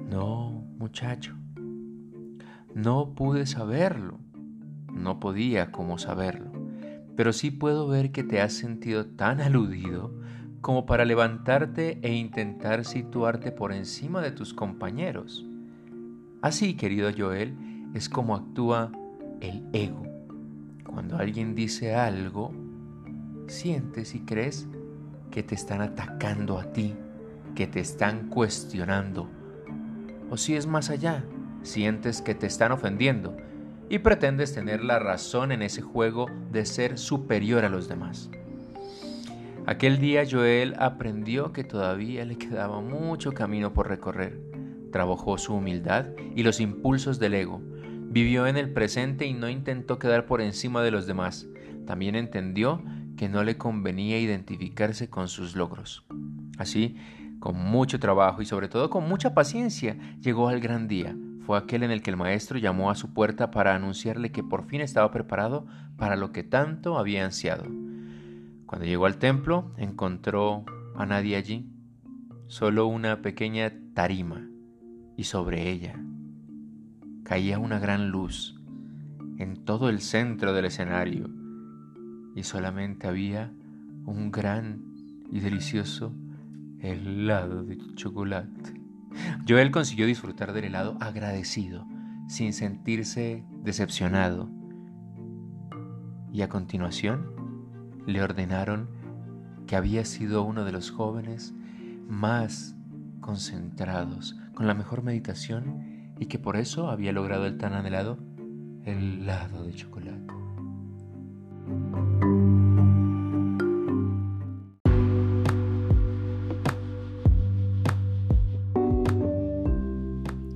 No, 0.08 0.64
muchacho. 0.78 1.34
No 2.74 3.14
pude 3.14 3.46
saberlo. 3.46 4.18
No 4.92 5.18
podía 5.18 5.72
como 5.72 5.98
saberlo. 5.98 6.50
Pero 7.16 7.32
sí 7.32 7.50
puedo 7.50 7.88
ver 7.88 8.12
que 8.12 8.22
te 8.22 8.40
has 8.40 8.52
sentido 8.52 9.06
tan 9.06 9.40
aludido 9.40 10.14
como 10.60 10.86
para 10.86 11.04
levantarte 11.04 11.98
e 12.02 12.14
intentar 12.14 12.84
situarte 12.84 13.50
por 13.50 13.72
encima 13.72 14.20
de 14.20 14.30
tus 14.30 14.54
compañeros. 14.54 15.46
Así, 16.42 16.74
querido 16.74 17.10
Joel, 17.16 17.69
es 17.94 18.08
como 18.08 18.34
actúa 18.34 18.92
el 19.40 19.64
ego. 19.72 20.02
Cuando 20.84 21.16
alguien 21.16 21.54
dice 21.54 21.94
algo, 21.94 22.52
sientes 23.46 24.14
y 24.14 24.20
crees 24.20 24.68
que 25.30 25.42
te 25.42 25.54
están 25.54 25.80
atacando 25.80 26.58
a 26.58 26.72
ti, 26.72 26.94
que 27.54 27.66
te 27.66 27.80
están 27.80 28.28
cuestionando. 28.28 29.28
O 30.30 30.36
si 30.36 30.56
es 30.56 30.66
más 30.66 30.90
allá, 30.90 31.24
sientes 31.62 32.22
que 32.22 32.34
te 32.34 32.46
están 32.46 32.72
ofendiendo 32.72 33.36
y 33.88 33.98
pretendes 33.98 34.54
tener 34.54 34.84
la 34.84 34.98
razón 34.98 35.52
en 35.52 35.62
ese 35.62 35.82
juego 35.82 36.26
de 36.52 36.64
ser 36.64 36.98
superior 36.98 37.64
a 37.64 37.68
los 37.68 37.88
demás. 37.88 38.30
Aquel 39.66 39.98
día 39.98 40.24
Joel 40.28 40.74
aprendió 40.78 41.52
que 41.52 41.64
todavía 41.64 42.24
le 42.24 42.38
quedaba 42.38 42.80
mucho 42.80 43.32
camino 43.32 43.72
por 43.72 43.88
recorrer. 43.88 44.40
Trabajó 44.90 45.38
su 45.38 45.54
humildad 45.54 46.06
y 46.34 46.42
los 46.42 46.60
impulsos 46.60 47.18
del 47.18 47.34
ego. 47.34 47.60
Vivió 48.10 48.48
en 48.48 48.56
el 48.56 48.72
presente 48.72 49.24
y 49.26 49.34
no 49.34 49.48
intentó 49.48 50.00
quedar 50.00 50.26
por 50.26 50.40
encima 50.40 50.82
de 50.82 50.90
los 50.90 51.06
demás. 51.06 51.46
También 51.86 52.16
entendió 52.16 52.82
que 53.16 53.28
no 53.28 53.44
le 53.44 53.56
convenía 53.56 54.18
identificarse 54.18 55.08
con 55.08 55.28
sus 55.28 55.54
logros. 55.54 56.04
Así, 56.58 56.96
con 57.38 57.56
mucho 57.56 58.00
trabajo 58.00 58.42
y 58.42 58.46
sobre 58.46 58.68
todo 58.68 58.90
con 58.90 59.08
mucha 59.08 59.32
paciencia, 59.32 59.96
llegó 60.20 60.48
al 60.48 60.58
gran 60.58 60.88
día. 60.88 61.16
Fue 61.46 61.56
aquel 61.56 61.84
en 61.84 61.92
el 61.92 62.02
que 62.02 62.10
el 62.10 62.16
maestro 62.16 62.58
llamó 62.58 62.90
a 62.90 62.96
su 62.96 63.14
puerta 63.14 63.52
para 63.52 63.76
anunciarle 63.76 64.32
que 64.32 64.42
por 64.42 64.66
fin 64.66 64.80
estaba 64.80 65.12
preparado 65.12 65.68
para 65.96 66.16
lo 66.16 66.32
que 66.32 66.42
tanto 66.42 66.98
había 66.98 67.24
ansiado. 67.24 67.62
Cuando 68.66 68.86
llegó 68.86 69.06
al 69.06 69.18
templo, 69.18 69.70
encontró 69.76 70.64
a 70.96 71.06
nadie 71.06 71.36
allí, 71.36 71.70
solo 72.48 72.88
una 72.88 73.22
pequeña 73.22 73.72
tarima, 73.94 74.48
y 75.16 75.22
sobre 75.22 75.70
ella 75.70 75.94
caía 77.30 77.60
una 77.60 77.78
gran 77.78 78.10
luz 78.10 78.60
en 79.38 79.64
todo 79.64 79.88
el 79.88 80.00
centro 80.00 80.52
del 80.52 80.64
escenario 80.64 81.30
y 82.34 82.42
solamente 82.42 83.06
había 83.06 83.52
un 84.04 84.32
gran 84.32 84.82
y 85.30 85.38
delicioso 85.38 86.12
helado 86.80 87.62
de 87.62 87.78
chocolate. 87.94 88.74
Joel 89.48 89.70
consiguió 89.70 90.06
disfrutar 90.06 90.52
del 90.52 90.64
helado 90.64 90.96
agradecido, 91.00 91.86
sin 92.26 92.52
sentirse 92.52 93.44
decepcionado. 93.62 94.50
Y 96.32 96.42
a 96.42 96.48
continuación 96.48 97.30
le 98.06 98.24
ordenaron 98.24 98.88
que 99.68 99.76
había 99.76 100.04
sido 100.04 100.42
uno 100.42 100.64
de 100.64 100.72
los 100.72 100.90
jóvenes 100.90 101.54
más 102.08 102.74
concentrados, 103.20 104.36
con 104.52 104.66
la 104.66 104.74
mejor 104.74 105.04
meditación 105.04 105.99
y 106.20 106.26
que 106.26 106.38
por 106.38 106.56
eso 106.56 106.88
había 106.88 107.12
logrado 107.12 107.46
el 107.46 107.56
tan 107.58 107.72
anhelado 107.72 108.18
helado 108.84 109.64
de 109.64 109.74
chocolate. 109.74 110.20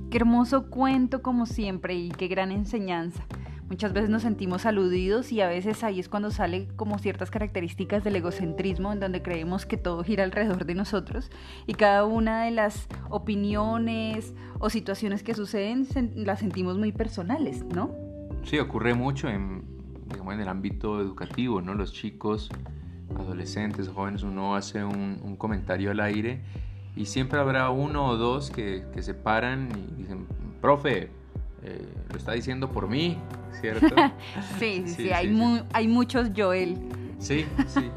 Qué 0.09 0.17
hermoso 0.17 0.69
cuento 0.69 1.21
como 1.21 1.45
siempre 1.45 1.95
y 1.95 2.09
qué 2.09 2.27
gran 2.27 2.51
enseñanza. 2.51 3.25
Muchas 3.67 3.93
veces 3.93 4.11
nos 4.11 4.21
sentimos 4.21 4.67
aludidos 4.67 5.31
y 5.31 5.41
a 5.41 5.47
veces 5.47 5.83
ahí 5.83 5.99
es 5.99 6.07
cuando 6.07 6.29
sale 6.29 6.67
como 6.75 6.99
ciertas 6.99 7.31
características 7.31 8.03
del 8.03 8.15
egocentrismo 8.15 8.93
en 8.93 8.99
donde 8.99 9.23
creemos 9.23 9.65
que 9.65 9.75
todo 9.75 10.03
gira 10.03 10.23
alrededor 10.23 10.65
de 10.65 10.75
nosotros 10.75 11.31
y 11.65 11.73
cada 11.73 12.05
una 12.05 12.43
de 12.43 12.51
las 12.51 12.87
opiniones 13.09 14.35
o 14.59 14.69
situaciones 14.69 15.23
que 15.23 15.33
suceden 15.33 15.87
las 16.15 16.39
sentimos 16.39 16.77
muy 16.77 16.91
personales, 16.91 17.65
¿no? 17.65 17.89
Sí, 18.43 18.59
ocurre 18.59 18.93
mucho 18.93 19.29
en, 19.29 19.63
en 20.11 20.39
el 20.39 20.47
ámbito 20.47 21.01
educativo, 21.01 21.59
¿no? 21.59 21.73
Los 21.73 21.91
chicos, 21.91 22.51
adolescentes, 23.17 23.87
jóvenes, 23.87 24.21
uno 24.21 24.55
hace 24.55 24.83
un, 24.83 25.19
un 25.23 25.35
comentario 25.37 25.89
al 25.89 26.01
aire 26.01 26.41
y 26.95 27.05
siempre 27.05 27.39
habrá 27.39 27.71
uno 27.71 28.05
o 28.09 28.15
dos 28.15 28.51
que, 28.51 28.85
que 28.93 29.01
se 29.01 29.15
paran 29.15 29.69
y 29.75 29.95
dicen, 29.95 30.27
profe, 30.61 31.09
eh, 31.65 31.81
lo 32.09 32.17
está 32.17 32.33
diciendo 32.33 32.69
por 32.69 32.87
mí, 32.87 33.17
¿cierto? 33.59 33.95
sí, 34.59 34.83
sí, 34.85 34.93
sí, 34.95 35.11
hay, 35.11 35.35
hay 35.73 35.87
muchos 35.87 36.29
Joel. 36.35 36.77
Sí, 37.17 37.45
sí, 37.67 37.89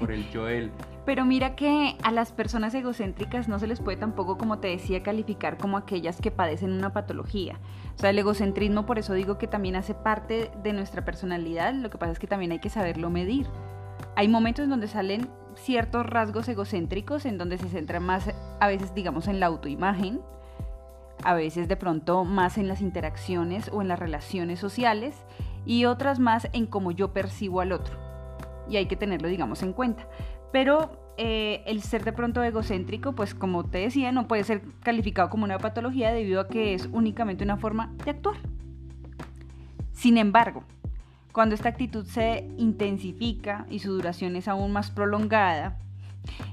por 0.00 0.10
el 0.10 0.26
Joel. 0.32 0.70
Pero 1.06 1.24
mira 1.24 1.54
que 1.54 1.96
a 2.02 2.10
las 2.10 2.32
personas 2.32 2.74
egocéntricas 2.74 3.46
no 3.46 3.58
se 3.58 3.66
les 3.66 3.80
puede 3.80 3.98
tampoco, 3.98 4.38
como 4.38 4.58
te 4.58 4.68
decía, 4.68 5.02
calificar 5.02 5.58
como 5.58 5.76
aquellas 5.76 6.20
que 6.20 6.30
padecen 6.30 6.72
una 6.72 6.92
patología. 6.92 7.60
O 7.94 7.98
sea, 7.98 8.10
el 8.10 8.18
egocentrismo, 8.18 8.86
por 8.86 8.98
eso 8.98 9.12
digo 9.12 9.36
que 9.36 9.46
también 9.46 9.76
hace 9.76 9.94
parte 9.94 10.50
de 10.62 10.72
nuestra 10.72 11.04
personalidad, 11.04 11.74
lo 11.74 11.90
que 11.90 11.98
pasa 11.98 12.12
es 12.12 12.18
que 12.18 12.26
también 12.26 12.52
hay 12.52 12.58
que 12.58 12.70
saberlo 12.70 13.10
medir. 13.10 13.46
Hay 14.16 14.28
momentos 14.28 14.64
en 14.64 14.70
donde 14.70 14.88
salen 14.88 15.28
ciertos 15.56 16.06
rasgos 16.06 16.48
egocéntricos, 16.48 17.26
en 17.26 17.36
donde 17.36 17.58
se 17.58 17.68
centra 17.68 18.00
más 18.00 18.30
a 18.58 18.66
veces, 18.66 18.94
digamos, 18.94 19.28
en 19.28 19.40
la 19.40 19.46
autoimagen, 19.46 20.20
a 21.24 21.34
veces 21.34 21.68
de 21.68 21.76
pronto 21.76 22.24
más 22.24 22.58
en 22.58 22.68
las 22.68 22.80
interacciones 22.80 23.70
o 23.72 23.82
en 23.82 23.88
las 23.88 23.98
relaciones 23.98 24.60
sociales 24.60 25.16
y 25.66 25.86
otras 25.86 26.20
más 26.20 26.48
en 26.52 26.66
cómo 26.66 26.92
yo 26.92 27.12
percibo 27.12 27.60
al 27.60 27.72
otro. 27.72 27.98
Y 28.68 28.76
hay 28.76 28.86
que 28.86 28.96
tenerlo, 28.96 29.28
digamos, 29.28 29.62
en 29.62 29.72
cuenta. 29.72 30.06
Pero 30.52 31.14
eh, 31.16 31.62
el 31.66 31.82
ser 31.82 32.04
de 32.04 32.12
pronto 32.12 32.42
egocéntrico, 32.42 33.12
pues 33.12 33.34
como 33.34 33.64
te 33.64 33.78
decía, 33.78 34.12
no 34.12 34.28
puede 34.28 34.44
ser 34.44 34.62
calificado 34.82 35.30
como 35.30 35.44
una 35.44 35.58
patología 35.58 36.12
debido 36.12 36.40
a 36.40 36.48
que 36.48 36.74
es 36.74 36.88
únicamente 36.92 37.44
una 37.44 37.56
forma 37.56 37.92
de 38.04 38.10
actuar. 38.10 38.36
Sin 39.92 40.18
embargo, 40.18 40.64
Cuando 41.34 41.56
esta 41.56 41.68
actitud 41.68 42.06
se 42.06 42.48
intensifica 42.58 43.66
y 43.68 43.80
su 43.80 43.92
duración 43.92 44.36
es 44.36 44.46
aún 44.46 44.70
más 44.70 44.92
prolongada 44.92 45.76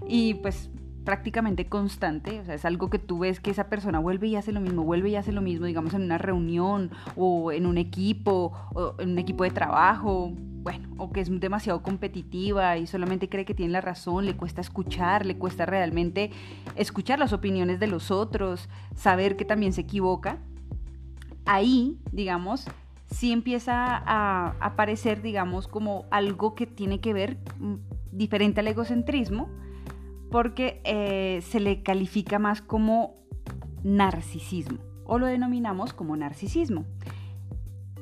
y 0.07 0.33
pues 0.33 0.71
prácticamente 1.03 1.67
constante, 1.67 2.39
o 2.39 2.45
sea, 2.45 2.55
es 2.55 2.65
algo 2.65 2.89
que 2.89 2.99
tú 2.99 3.19
ves 3.19 3.39
que 3.39 3.51
esa 3.51 3.67
persona 3.69 3.99
vuelve 3.99 4.27
y 4.27 4.35
hace 4.35 4.51
lo 4.51 4.61
mismo, 4.61 4.83
vuelve 4.83 5.09
y 5.09 5.15
hace 5.15 5.31
lo 5.31 5.41
mismo, 5.41 5.65
digamos 5.65 5.93
en 5.93 6.03
una 6.03 6.17
reunión 6.17 6.91
o 7.15 7.51
en 7.51 7.65
un 7.65 7.77
equipo 7.77 8.51
o 8.73 8.95
en 8.99 9.11
un 9.11 9.19
equipo 9.19 9.43
de 9.43 9.51
trabajo, 9.51 10.31
bueno, 10.63 10.89
o 10.97 11.11
que 11.11 11.21
es 11.21 11.39
demasiado 11.39 11.81
competitiva 11.81 12.77
y 12.77 12.85
solamente 12.85 13.29
cree 13.29 13.45
que 13.45 13.55
tiene 13.55 13.73
la 13.73 13.81
razón, 13.81 14.25
le 14.25 14.35
cuesta 14.35 14.61
escuchar, 14.61 15.25
le 15.25 15.37
cuesta 15.37 15.65
realmente 15.65 16.31
escuchar 16.75 17.17
las 17.17 17.33
opiniones 17.33 17.79
de 17.79 17.87
los 17.87 18.11
otros, 18.11 18.69
saber 18.95 19.35
que 19.35 19.45
también 19.45 19.73
se 19.73 19.81
equivoca, 19.81 20.37
ahí, 21.45 21.97
digamos, 22.11 22.67
sí 23.09 23.31
empieza 23.31 23.73
a 23.75 24.55
aparecer, 24.59 25.21
digamos, 25.21 25.67
como 25.67 26.05
algo 26.11 26.53
que 26.53 26.67
tiene 26.67 26.99
que 26.99 27.13
ver 27.13 27.37
mm, 27.59 27.75
diferente 28.11 28.59
al 28.59 28.67
egocentrismo, 28.67 29.49
porque 30.31 30.81
eh, 30.85 31.41
se 31.41 31.59
le 31.59 31.83
califica 31.83 32.39
más 32.39 32.61
como 32.61 33.21
narcisismo 33.83 34.79
o 35.05 35.19
lo 35.19 35.25
denominamos 35.25 35.93
como 35.93 36.15
narcisismo. 36.15 36.85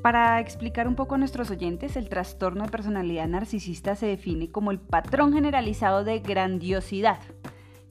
Para 0.03 0.39
explicar 0.39 0.87
un 0.87 0.95
poco 0.95 1.15
a 1.15 1.17
nuestros 1.17 1.49
oyentes, 1.51 1.97
el 1.97 2.07
trastorno 2.07 2.63
de 2.63 2.71
personalidad 2.71 3.27
narcisista 3.27 3.95
se 3.95 4.05
define 4.05 4.49
como 4.49 4.71
el 4.71 4.79
patrón 4.79 5.33
generalizado 5.33 6.03
de 6.03 6.19
grandiosidad, 6.19 7.19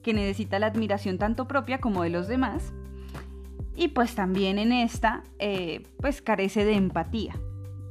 que 0.01 0.13
necesita 0.13 0.57
la 0.57 0.67
admiración 0.67 1.17
tanto 1.17 1.47
propia 1.47 1.79
como 1.79 2.01
de 2.01 2.09
los 2.09 2.27
demás, 2.27 2.73
y 3.75 3.89
pues 3.89 4.15
también 4.15 4.57
en 4.57 4.71
esta, 4.71 5.23
eh, 5.37 5.83
pues 5.99 6.21
carece 6.21 6.65
de 6.65 6.75
empatía. 6.75 7.35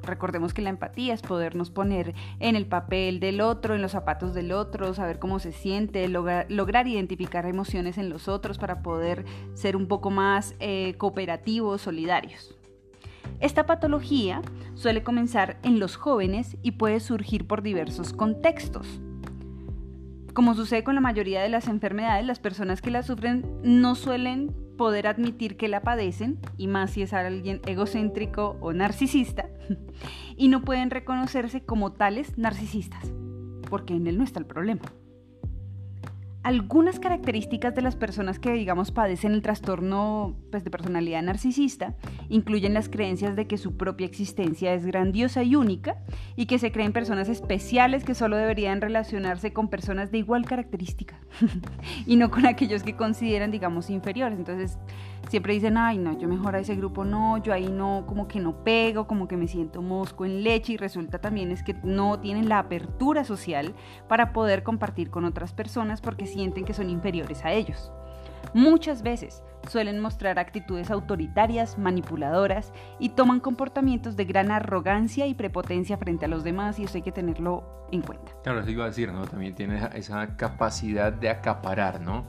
Recordemos 0.09 0.55
que 0.55 0.63
la 0.63 0.71
empatía 0.71 1.13
es 1.13 1.21
podernos 1.21 1.71
poner 1.71 2.15
en 2.41 2.57
el 2.57 2.67
papel 2.67 3.21
del 3.21 3.43
otro, 3.43 3.75
en 3.75 3.83
los 3.83 3.93
zapatos 3.93 4.33
del 4.33 4.53
otro, 4.53 4.95
saber 4.95 5.19
cómo 5.19 5.39
se 5.39 5.53
siente, 5.53 6.09
lograr, 6.09 6.87
identificar 6.87 7.45
emociones 7.45 7.99
en 7.99 8.09
los 8.09 8.27
otros 8.27 8.57
para 8.57 8.83
poder 8.83 9.27
ser 9.53 9.77
un 9.77 9.87
poco 9.87 10.11
más 10.11 10.55
eh, 10.61 10.95
cooperativos, 10.97 11.83
solidarios. 11.83 12.57
Esta 13.41 13.67
patología 13.67 14.41
suele 14.75 15.03
comenzar 15.03 15.59
en 15.63 15.79
los 15.79 15.97
jóvenes 15.97 16.57
y 16.63 16.73
puede 16.73 17.01
surgir 17.01 17.47
por 17.47 17.63
diversos 17.63 18.15
contextos. 18.15 19.01
Como 20.33 20.55
sucede 20.55 20.85
con 20.85 20.95
la 20.95 21.03
mayoría 21.03 21.43
de 21.43 21.51
las 21.51 21.69
enfermedades, 21.69 22.25
las 22.25 22.39
personas 22.39 22.81
que 22.81 22.91
la 22.91 23.03
sufren 23.03 23.45
no 23.63 23.95
suelen 23.95 24.55
poder 24.79 25.07
admitir 25.07 25.59
que 25.59 25.69
la 25.69 25.83
padecen, 25.83 26.39
y 26.57 26.69
más 26.69 26.93
si 26.93 27.03
es 27.03 27.13
alguien 27.13 27.61
egocéntrico 27.67 28.57
o 28.63 28.73
narcisista, 28.73 29.51
y 30.39 30.49
no 30.49 30.63
pueden 30.63 30.89
reconocerse 30.89 31.63
como 31.63 31.93
tales 31.93 32.39
narcisistas, 32.39 33.13
porque 33.69 33.93
en 33.95 34.07
él 34.07 34.17
no 34.17 34.25
está 34.25 34.41
el 34.41 34.47
problema. 34.47 34.81
Algunas 36.45 37.01
características 37.01 37.75
de 37.75 37.83
las 37.83 37.97
personas 37.97 38.39
que, 38.39 38.53
digamos, 38.53 38.93
padecen 38.93 39.33
el 39.33 39.43
trastorno 39.43 40.37
pues, 40.51 40.65
de 40.65 40.71
personalidad 40.71 41.21
narcisista 41.23 41.95
incluyen 42.29 42.75
las 42.75 42.89
creencias 42.89 43.35
de 43.35 43.47
que 43.47 43.59
su 43.59 43.77
propia 43.77 44.07
existencia 44.07 44.73
es 44.73 44.87
grandiosa 44.87 45.43
y 45.43 45.57
única 45.57 45.99
y 46.37 46.47
que 46.47 46.59
se 46.59 46.71
creen 46.71 46.93
personas 46.93 47.29
especiales 47.29 48.05
que 48.05 48.15
solo 48.15 48.37
deberían 48.37 48.81
relacionarse 48.81 49.53
con 49.53 49.69
personas 49.69 50.13
de 50.13 50.19
igual 50.19 50.45
característica 50.45 51.19
y 52.07 52.17
no 52.17 52.31
con 52.31 52.47
aquellos 52.47 52.83
que 52.83 52.95
consideran, 52.95 53.51
digamos, 53.51 53.91
inferiores. 53.91 54.39
Entonces, 54.39 54.79
siempre 55.29 55.53
dicen, 55.53 55.77
ay, 55.77 55.99
no, 55.99 56.19
yo 56.19 56.29
mejor 56.29 56.57
a 56.57 56.59
ese 56.59 56.75
grupo 56.75 57.05
no, 57.05 57.39
yo 57.39 57.53
ahí 57.53 57.69
no, 57.69 58.05
como 58.07 58.27
que 58.29 58.41
no 58.41 58.65
pego, 58.65 59.07
como 59.07 59.29
que 59.29 59.37
me 59.37 59.47
siento 59.47 59.83
mosco 59.83 60.25
en 60.25 60.43
leche 60.43 60.73
y 60.73 60.77
resulta 60.77 61.21
también 61.21 61.51
es 61.51 61.63
que 61.63 61.75
no 61.85 62.19
tienen 62.19 62.49
la 62.49 62.59
apertura 62.59 63.25
social 63.25 63.75
para 64.09 64.33
poder 64.33 64.63
compartir 64.63 65.11
con 65.11 65.25
otras 65.25 65.53
personas 65.53 66.01
porque 66.01 66.27
sienten 66.27 66.65
que 66.65 66.75
son 66.75 66.91
inferiores 66.91 67.45
a 67.45 67.53
ellos. 67.53 67.93
Muchas 68.55 69.03
veces 69.03 69.43
suelen 69.69 70.01
mostrar 70.01 70.39
actitudes 70.39 70.91
autoritarias, 70.91 71.79
manipuladoras 71.79 72.73
y 72.99 73.11
toman 73.11 73.41
comportamientos 73.41 74.17
de 74.17 74.25
gran 74.25 74.51
arrogancia 74.51 75.27
y 75.27 75.35
prepotencia 75.35 75.99
frente 75.99 76.25
a 76.25 76.29
los 76.29 76.45
demás 76.45 76.79
y 76.79 76.85
eso 76.85 76.97
hay 76.97 77.03
que 77.03 77.13
tenerlo 77.13 77.87
en 77.93 78.01
cuenta. 78.03 78.33
Claro, 78.43 78.61
eso 78.61 78.71
iba 78.71 78.85
a 78.85 78.89
decir, 78.89 79.13
¿no? 79.13 79.27
También 79.27 79.55
tiene 79.55 79.81
esa 79.95 80.37
capacidad 80.37 81.13
de 81.13 81.29
acaparar, 81.29 82.01
¿no? 82.01 82.25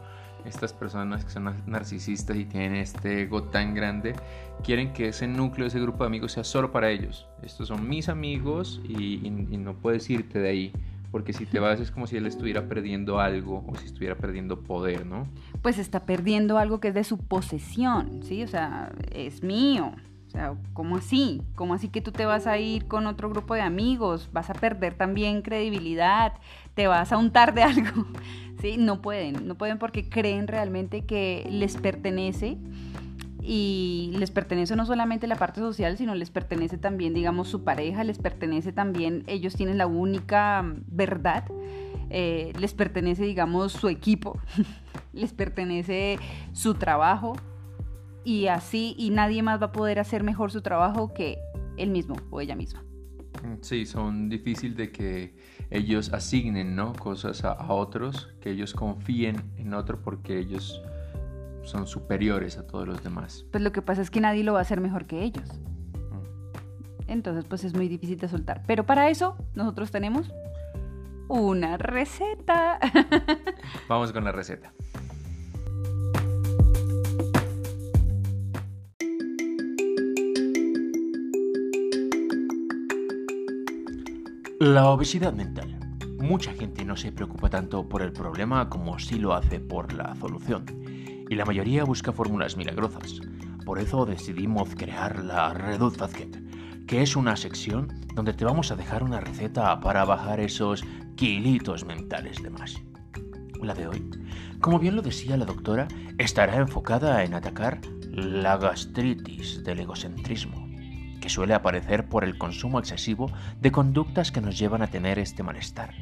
Estas 0.45 0.73
personas 0.73 1.25
que 1.25 1.32
son 1.32 1.54
narcisistas 1.67 2.38
y 2.38 2.45
tienen 2.45 2.75
este 2.75 3.23
ego 3.23 3.43
tan 3.43 3.73
grande, 3.73 4.15
quieren 4.63 4.93
que 4.93 5.10
ese 5.10 5.28
núcleo, 5.28 5.67
ese 5.67 5.80
grupo 5.80 6.04
de 6.04 6.08
amigos 6.08 6.34
sea 6.34 6.43
solo 6.43 6.71
para 6.71 6.89
ellos. 6.89 7.28
Estos 7.43 7.67
son 7.67 7.88
mis 7.88 8.10
amigos 8.10 8.82
y, 8.88 9.30
no 9.30 9.73
puedes 9.73 10.10
irte 10.10 10.39
de 10.39 10.49
ahí. 10.49 10.73
Porque 11.12 11.34
si 11.34 11.45
te 11.45 11.60
vas 11.60 11.80
es 11.80 11.91
como 11.91 12.08
si 12.08 12.17
él 12.17 12.25
estuviera 12.25 12.67
perdiendo 12.67 13.19
algo 13.19 13.63
o 13.67 13.75
si 13.75 13.86
estuviera 13.86 14.15
perdiendo 14.15 14.62
poder, 14.62 15.06
¿no? 15.06 15.28
Pues 15.62 15.78
está 15.78 16.02
perdiendo 16.02 16.58
algo 16.58 16.80
que 16.80 16.89
es 16.89 16.93
de 16.93 17.04
su 17.04 17.17
posesión, 17.17 18.21
¿sí? 18.23 18.43
O 18.43 18.47
sea, 18.47 18.91
es 19.12 19.43
mío. 19.43 19.93
O 20.30 20.32
sea, 20.32 20.54
¿cómo 20.73 20.97
así? 20.97 21.41
¿Cómo 21.56 21.73
así 21.73 21.88
que 21.89 22.02
tú 22.02 22.12
te 22.12 22.28
vas 22.28 22.45
a 22.45 22.60
ir 22.60 22.88
con 22.88 23.08
otro 23.08 23.32
grupo 23.32 23.56
de 23.56 23.62
amigos? 23.62 24.30
Vas 24.32 24.52
a 24.52 24.54
perder 24.54 24.93
también 24.93 25.41
credibilidad, 25.41 26.34
te 26.75 26.86
vas 26.86 27.12
a 27.12 27.17
untar 27.17 27.56
de 27.56 27.63
algo. 27.63 28.06
¿Sí? 28.62 28.78
No 28.78 29.02
pueden, 29.02 29.48
no 29.48 29.56
pueden 29.56 29.78
porque 29.78 30.10
creen 30.10 30.48
realmente 30.48 31.06
que 31.06 31.48
les 31.50 31.78
pertenece 31.78 32.58
y 33.41 34.12
les 34.15 34.32
pertenece 34.32 34.76
no 34.76 34.86
solamente 34.86 35.28
la 35.28 35.36
parte 35.36 35.60
social, 35.60 35.98
sino 35.98 36.13
les 36.13 36.30
pertenece 36.30 36.78
también, 36.78 37.13
digamos, 37.13 37.48
su 37.48 37.63
pareja, 37.63 38.04
les 38.04 38.19
pertenece 38.19 38.72
también, 38.74 39.24
ellos 39.28 39.56
tienen 39.56 39.78
la 39.78 39.88
única 39.88 40.63
verdad, 40.88 41.45
eh, 42.10 42.54
les 42.60 42.74
pertenece, 42.74 43.24
digamos, 43.24 43.72
su 43.72 43.88
equipo, 43.88 44.38
les 45.13 45.34
pertenece 45.34 46.19
su 46.54 46.76
trabajo 46.76 47.36
y 48.24 48.48
así, 48.48 48.93
y 48.98 49.10
nadie 49.10 49.41
más 49.41 49.62
va 49.62 49.67
a 49.67 49.72
poder 49.72 50.00
hacer 50.00 50.24
mejor 50.24 50.52
su 50.52 50.62
trabajo 50.62 51.13
que 51.13 51.39
él 51.78 51.89
mismo 51.89 52.17
o 52.30 52.41
ella 52.41 52.56
misma. 52.56 52.84
Sí, 53.62 53.86
son 53.86 54.30
difícil 54.30 54.76
de 54.76 54.92
que 54.92 55.36
ellos 55.70 56.13
asignen 56.13 56.76
¿no? 56.76 56.94
cosas 56.94 57.44
a, 57.44 57.72
otros, 57.72 58.30
que 58.42 58.52
ellos 58.52 58.74
confíen 58.74 59.44
en 59.58 59.74
otro 59.74 60.02
porque 60.02 60.39
ellos 60.39 60.82
son 61.63 61.88
superiores 61.88 62.58
a 62.58 62.65
todos 62.65 62.88
los 62.88 63.04
demás. 63.04 63.46
Pues 63.52 63.63
lo 63.63 63.72
que 63.72 63.82
pasa 63.82 64.02
es 64.02 64.10
que 64.10 64.22
nadie 64.22 64.44
lo 64.44 64.54
va 64.54 64.60
a 64.60 64.62
hacer 64.63 64.82
mejor 64.82 65.06
que 65.06 65.24
ellos. 65.24 65.48
Mm. 65.50 67.12
Entonces, 67.12 67.46
pues 67.46 67.63
es 67.63 67.74
muy 67.74 67.88
difícil 67.88 68.18
de 68.18 68.28
soltar. 68.28 68.63
Pero 68.65 68.86
para 68.86 69.10
eso, 69.10 69.36
nosotros 69.54 69.92
tenemos 69.92 70.32
una 71.28 71.78
receta. 71.78 72.80
Vamos 73.88 74.12
con 74.12 74.24
la 74.24 74.32
receta. 74.32 74.74
La 84.60 84.89
obesidad 84.89 85.32
mental. 85.32 85.80
Mucha 86.19 86.52
gente 86.52 86.84
no 86.84 86.98
se 86.98 87.13
preocupa 87.13 87.50
tanto 87.50 87.88
por 87.88 88.02
el 88.02 88.12
problema 88.12 88.69
como 88.69 89.00
sí 89.00 89.17
lo 89.17 89.34
hace 89.34 89.62
por 89.62 89.93
la 89.93 90.13
solución. 90.17 90.65
Y 91.30 91.36
la 91.36 91.45
mayoría 91.45 91.86
busca 91.86 92.12
fórmulas 92.12 92.58
milagrosas. 92.58 93.22
Por 93.63 93.80
eso 93.80 94.06
decidimos 94.06 94.76
crear 94.76 95.24
la 95.24 95.54
Reduce 95.54 95.98
Basket, 95.98 96.32
que 96.88 97.02
es 97.02 97.15
una 97.15 97.38
sección 97.38 97.88
donde 98.15 98.34
te 98.34 98.43
vamos 98.43 98.69
a 98.69 98.76
dejar 98.76 99.02
una 99.02 99.22
receta 99.22 99.80
para 99.80 100.04
bajar 100.04 100.41
esos 100.41 100.84
kilitos 101.15 101.86
mentales 101.86 102.43
de 102.43 102.50
más. 102.50 102.76
La 103.62 103.74
de 103.74 103.88
hoy, 103.88 104.10
como 104.60 104.78
bien 104.78 104.98
lo 104.98 105.02
decía 105.02 105.38
la 105.38 105.45
doctora, 105.45 105.88
estará 106.17 106.58
enfocada 106.58 107.24
en 107.24 107.34
atacar 107.34 107.80
la 108.12 108.58
gastritis 108.58 109.63
del 109.63 109.80
egocentrismo 109.80 110.59
suele 111.30 111.54
aparecer 111.54 112.08
por 112.08 112.24
el 112.24 112.38
consumo 112.38 112.80
excesivo 112.80 113.32
de 113.60 113.72
conductas 113.72 114.32
que 114.32 114.42
nos 114.42 114.58
llevan 114.58 114.82
a 114.82 114.88
tener 114.88 115.20
este 115.20 115.44
malestar. 115.44 115.94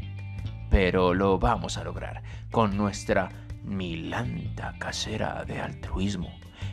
Pero 0.70 1.14
lo 1.14 1.40
vamos 1.40 1.78
a 1.78 1.84
lograr 1.84 2.24
con 2.52 2.76
nuestra 2.76 3.30
milanta 3.64 4.76
casera 4.80 5.44
de 5.46 5.60
altruismo, 5.60 6.30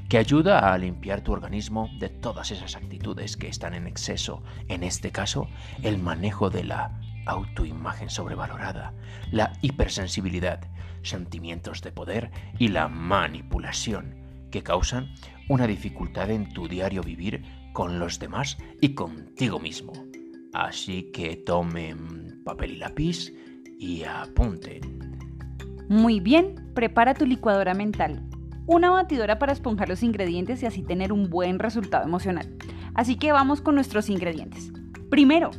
que 0.09 0.19
ayuda 0.19 0.73
a 0.73 0.79
limpiar 0.79 1.23
tu 1.23 1.33
organismo 1.33 1.91
de 1.99 2.09
todas 2.09 2.51
esas 2.51 2.77
actitudes 2.77 3.37
que 3.37 3.49
están 3.49 3.75
en 3.75 3.87
exceso, 3.87 4.43
en 4.69 4.83
este 4.83 5.11
caso, 5.11 5.49
el 5.83 5.99
manejo 5.99 6.51
de 6.51 6.65
la 6.65 6.99
autoimagen 7.27 8.11
sobrevalorada, 8.11 8.93
la 9.31 9.53
hipersensibilidad, 9.63 10.61
sentimientos 11.03 11.83
de 11.83 11.93
poder 11.93 12.31
y 12.59 12.69
la 12.69 12.89
manipulación, 12.89 14.15
que 14.51 14.63
causan 14.63 15.15
una 15.49 15.67
dificultad 15.67 16.31
en 16.31 16.53
tu 16.53 16.69
diario 16.69 17.03
vivir 17.03 17.45
con 17.75 17.99
los 17.99 18.19
demás 18.19 18.57
y 18.81 18.95
contigo 18.95 19.59
mismo. 19.61 19.93
Así 20.55 21.11
que 21.13 21.37
tomen 21.37 22.41
papel 22.45 22.75
y 22.75 22.77
lápiz 22.77 23.35
y 23.79 24.05
apunten. 24.05 24.81
Muy 25.89 26.21
bien, 26.21 26.55
prepara 26.73 27.13
tu 27.13 27.27
licuadora 27.27 27.75
mental. 27.75 28.23
Una 28.67 28.91
batidora 28.91 29.39
para 29.39 29.53
esponjar 29.53 29.89
los 29.89 30.03
ingredientes 30.03 30.63
y 30.63 30.67
así 30.67 30.83
tener 30.83 31.13
un 31.13 31.29
buen 31.29 31.59
resultado 31.59 32.05
emocional. 32.05 32.57
Así 32.95 33.17
que 33.17 33.33
vamos 33.33 33.61
con 33.61 33.75
nuestros 33.75 34.09
ingredientes. 34.09 34.73
Primero, 35.11 35.51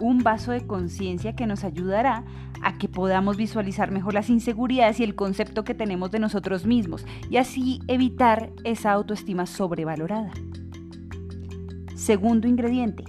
un 0.00 0.20
vaso 0.20 0.50
de 0.50 0.66
conciencia 0.66 1.36
que 1.36 1.46
nos 1.46 1.62
ayudará 1.62 2.24
a 2.62 2.78
que 2.78 2.88
podamos 2.88 3.36
visualizar 3.36 3.90
mejor 3.90 4.14
las 4.14 4.30
inseguridades 4.30 4.98
y 4.98 5.04
el 5.04 5.14
concepto 5.14 5.62
que 5.62 5.74
tenemos 5.74 6.10
de 6.10 6.20
nosotros 6.20 6.64
mismos 6.64 7.04
y 7.28 7.36
así 7.36 7.80
evitar 7.86 8.50
esa 8.64 8.92
autoestima 8.92 9.44
sobrevalorada. 9.44 10.32
Segundo 11.94 12.48
ingrediente, 12.48 13.04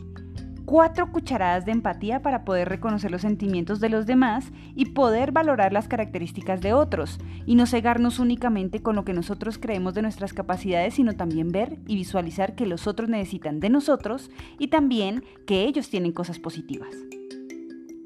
cuatro 0.66 1.12
cucharadas 1.12 1.66
de 1.66 1.72
empatía 1.72 2.22
para 2.22 2.46
poder 2.46 2.70
reconocer 2.70 3.10
los 3.10 3.22
sentimientos 3.22 3.80
de 3.80 3.90
los 3.90 4.06
demás 4.06 4.52
y 4.76 4.86
poder 4.92 5.32
valorar 5.32 5.74
las 5.74 5.88
características 5.88 6.62
de 6.62 6.74
otros, 6.74 7.20
y 7.48 7.56
no 7.56 7.66
cegarnos 7.66 8.20
únicamente 8.20 8.82
con 8.82 8.96
lo 8.96 9.04
que 9.04 9.14
nosotros 9.14 9.58
creemos 9.58 9.96
de 9.96 10.04
nuestras 10.04 10.34
capacidades, 10.34 10.94
sino 10.94 11.14
también 11.14 11.52
ver 11.52 11.80
y 11.88 11.96
visualizar 11.96 12.56
que 12.56 12.68
los 12.68 12.86
otros 12.86 13.10
necesitan 13.10 13.60
de 13.60 13.70
nosotros 13.70 14.30
y 14.60 14.68
también 14.68 15.24
que 15.48 15.64
ellos 15.64 15.90
tienen 15.90 16.12
cosas 16.12 16.38
positivas. 16.38 16.96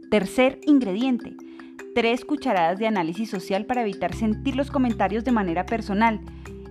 Tercer 0.09 0.59
ingrediente, 0.65 1.35
tres 1.93 2.23
cucharadas 2.23 2.79
de 2.79 2.87
análisis 2.87 3.29
social 3.29 3.65
para 3.65 3.81
evitar 3.81 4.15
sentir 4.15 4.55
los 4.55 4.71
comentarios 4.71 5.25
de 5.25 5.31
manera 5.31 5.65
personal 5.65 6.21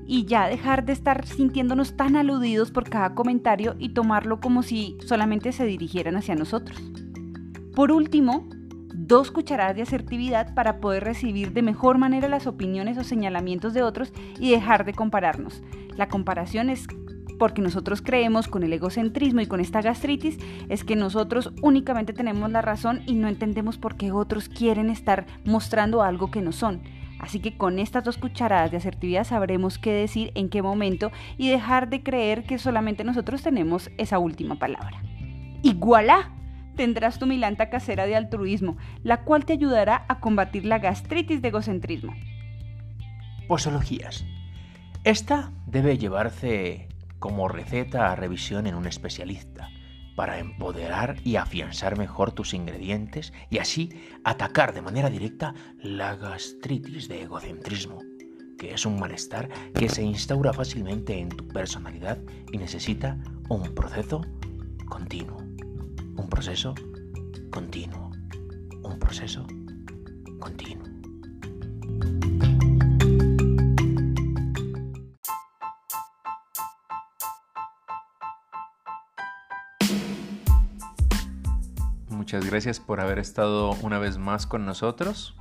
y 0.08 0.24
ya 0.24 0.48
dejar 0.48 0.86
de 0.86 0.94
estar 0.94 1.26
sintiéndonos 1.26 1.94
tan 1.96 2.16
aludidos 2.16 2.70
por 2.70 2.88
cada 2.88 3.14
comentario 3.14 3.76
y 3.78 3.90
tomarlo 3.90 4.40
como 4.40 4.62
si 4.62 4.96
solamente 5.06 5.52
se 5.52 5.66
dirigieran 5.66 6.16
hacia 6.16 6.34
nosotros. 6.34 6.82
Por 7.74 7.92
último, 7.92 8.48
dos 8.94 9.30
cucharadas 9.30 9.76
de 9.76 9.82
asertividad 9.82 10.54
para 10.54 10.80
poder 10.80 11.04
recibir 11.04 11.52
de 11.52 11.60
mejor 11.60 11.98
manera 11.98 12.26
las 12.26 12.46
opiniones 12.46 12.96
o 12.96 13.04
señalamientos 13.04 13.74
de 13.74 13.82
otros 13.82 14.12
y 14.40 14.50
dejar 14.50 14.86
de 14.86 14.94
compararnos. 14.94 15.62
La 15.94 16.08
comparación 16.08 16.70
es 16.70 16.86
porque 17.38 17.60
nosotros 17.60 18.00
creemos 18.00 18.48
con 18.48 18.62
el 18.62 18.72
egocentrismo 18.72 19.42
y 19.42 19.46
con 19.46 19.60
esta 19.60 19.82
gastritis 19.82 20.38
es 20.70 20.84
que 20.84 20.96
nosotros 20.96 21.52
únicamente 21.60 22.14
tenemos 22.14 22.50
la 22.50 22.62
razón 22.62 23.02
y 23.06 23.14
no 23.14 23.28
entendemos 23.28 23.76
por 23.76 23.96
qué 23.96 24.10
otros 24.10 24.48
quieren 24.48 24.88
estar 24.88 25.26
mostrando 25.44 26.02
algo 26.02 26.30
que 26.30 26.40
no 26.40 26.52
son. 26.52 26.80
Así 27.18 27.40
que 27.40 27.57
con 27.57 27.78
estas 27.78 28.04
dos 28.04 28.16
cucharadas 28.16 28.70
de 28.70 28.76
asertividad 28.76 29.24
sabremos 29.24 29.78
qué 29.78 29.92
decir 29.92 30.31
en 30.35 30.48
qué 30.48 30.62
momento 30.62 31.11
y 31.37 31.48
dejar 31.48 31.88
de 31.88 32.02
creer 32.02 32.44
que 32.44 32.59
solamente 32.59 33.04
nosotros 33.04 33.42
tenemos 33.42 33.90
esa 33.98 34.18
última 34.18 34.57
palabra. 34.57 35.02
Voilà, 35.88 36.31
tendrás 36.76 37.18
tu 37.18 37.26
milanta 37.26 37.70
casera 37.70 38.07
de 38.07 38.14
altruismo, 38.14 38.76
la 39.02 39.22
cual 39.24 39.44
te 39.44 39.54
ayudará 39.54 40.04
a 40.09 40.20
combatir 40.20 40.64
la 40.66 40.78
gastritis 40.78 41.40
de 41.40 41.48
egocentrismo. 41.48 42.14
Posologías. 43.48 44.24
Esta 45.04 45.50
debe 45.66 45.96
llevarse 45.96 46.88
como 47.18 47.48
receta 47.48 48.12
a 48.12 48.16
revisión 48.16 48.66
en 48.66 48.74
un 48.74 48.87
especialista 48.87 49.70
para 50.18 50.40
empoderar 50.40 51.14
y 51.22 51.37
afianzar 51.37 51.96
mejor 51.96 52.33
tus 52.33 52.52
ingredientes 52.52 53.33
y 53.50 53.59
así 53.59 53.90
atacar 54.24 54.74
de 54.74 54.83
manera 54.83 55.11
directa 55.11 55.54
la 55.81 56.16
gastritis 56.16 57.07
de 57.07 57.22
egocentrismo, 57.22 58.00
que 58.59 58.74
es 58.74 58.85
un 58.85 58.98
malestar 58.98 59.48
que 59.74 59.88
se 59.88 60.02
instaura 60.02 60.52
fácilmente 60.52 61.16
en 61.20 61.28
tu 61.28 61.46
personalidad 61.46 62.18
y 62.50 62.59
necesita 62.59 63.16
un 63.48 63.72
proceso 63.76 64.22
continuo. 64.88 65.37
Un 66.16 66.28
proceso 66.28 66.74
continuo. 67.52 68.11
Un 68.83 68.98
proceso 68.98 69.46
continuo. 70.40 70.83
Muchas 82.28 82.44
gracias 82.44 82.78
por 82.78 83.00
haber 83.00 83.18
estado 83.18 83.70
una 83.80 83.98
vez 83.98 84.18
más 84.18 84.46
con 84.46 84.66
nosotros. 84.66 85.34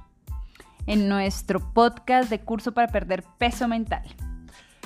En 0.85 1.09
nuestro 1.09 1.59
podcast 1.73 2.29
de 2.29 2.39
curso 2.39 2.71
para 2.71 2.87
perder 2.87 3.25
peso 3.37 3.67
mental. 3.67 4.03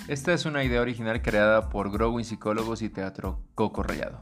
Esta 0.07 0.33
es 0.33 0.47
una 0.47 0.63
idea 0.63 0.81
original 0.81 1.21
creada 1.21 1.69
por 1.69 1.91
Growing 1.91 2.25
Psicólogos 2.25 2.81
y 2.81 2.89
Teatro 2.89 3.39
Coco 3.53 3.83
Rayado. 3.83 4.19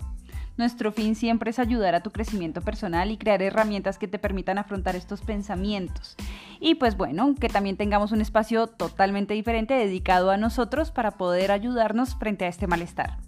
Nuestro 0.57 0.91
fin 0.91 1.15
siempre 1.15 1.51
es 1.51 1.57
ayudar 1.57 1.95
a 1.95 2.03
tu 2.03 2.11
crecimiento 2.11 2.59
personal 2.59 3.11
y 3.11 3.17
crear 3.17 3.41
herramientas 3.41 3.97
que 3.97 4.09
te 4.09 4.19
permitan 4.19 4.57
afrontar 4.57 4.97
estos 4.97 5.21
pensamientos. 5.21 6.17
Y 6.59 6.75
pues 6.75 6.97
bueno, 6.97 7.33
que 7.39 7.47
también 7.47 7.77
tengamos 7.77 8.11
un 8.11 8.19
espacio 8.19 8.67
totalmente 8.67 9.35
diferente 9.35 9.73
dedicado 9.73 10.31
a 10.31 10.37
nosotros 10.37 10.91
para 10.91 11.11
poder 11.11 11.53
ayudarnos 11.53 12.15
frente 12.15 12.43
a 12.43 12.49
este 12.49 12.67
malestar. 12.67 13.19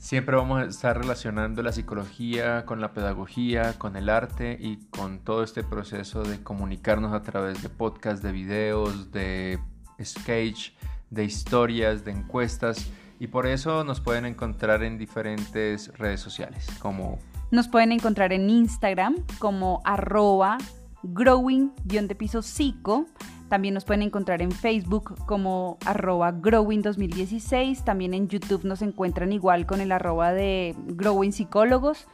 Siempre 0.00 0.34
vamos 0.34 0.62
a 0.62 0.64
estar 0.64 0.96
relacionando 0.96 1.62
la 1.62 1.72
psicología 1.72 2.64
con 2.64 2.80
la 2.80 2.94
pedagogía, 2.94 3.78
con 3.78 3.96
el 3.96 4.08
arte 4.08 4.56
y 4.58 4.78
con 4.86 5.18
todo 5.18 5.42
este 5.42 5.62
proceso 5.62 6.22
de 6.22 6.42
comunicarnos 6.42 7.12
a 7.12 7.22
través 7.22 7.62
de 7.62 7.68
podcasts, 7.68 8.22
de 8.22 8.32
videos, 8.32 9.12
de 9.12 9.58
sketch, 10.02 10.70
de 11.10 11.24
historias, 11.24 12.02
de 12.02 12.12
encuestas. 12.12 12.90
Y 13.20 13.26
por 13.26 13.46
eso 13.46 13.84
nos 13.84 14.00
pueden 14.00 14.24
encontrar 14.24 14.82
en 14.84 14.96
diferentes 14.96 15.92
redes 15.98 16.20
sociales 16.20 16.66
como... 16.78 17.18
Nos 17.50 17.68
pueden 17.68 17.92
encontrar 17.92 18.32
en 18.32 18.48
Instagram 18.48 19.16
como 19.38 19.82
arroba 19.84 20.56
growing-de 21.02 22.40
psico 22.40 23.04
también 23.50 23.74
nos 23.74 23.84
pueden 23.84 24.00
encontrar 24.02 24.40
en 24.42 24.52
Facebook 24.52 25.16
como 25.26 25.76
arroba 25.84 26.32
growing2016. 26.32 27.82
También 27.82 28.14
en 28.14 28.28
YouTube 28.28 28.64
nos 28.64 28.80
encuentran 28.80 29.32
igual 29.32 29.66
con 29.66 29.80
el 29.80 29.90
arroba 29.90 30.32
de 30.32 30.76
Growing 30.86 31.32
Psicólogos. 31.32 32.06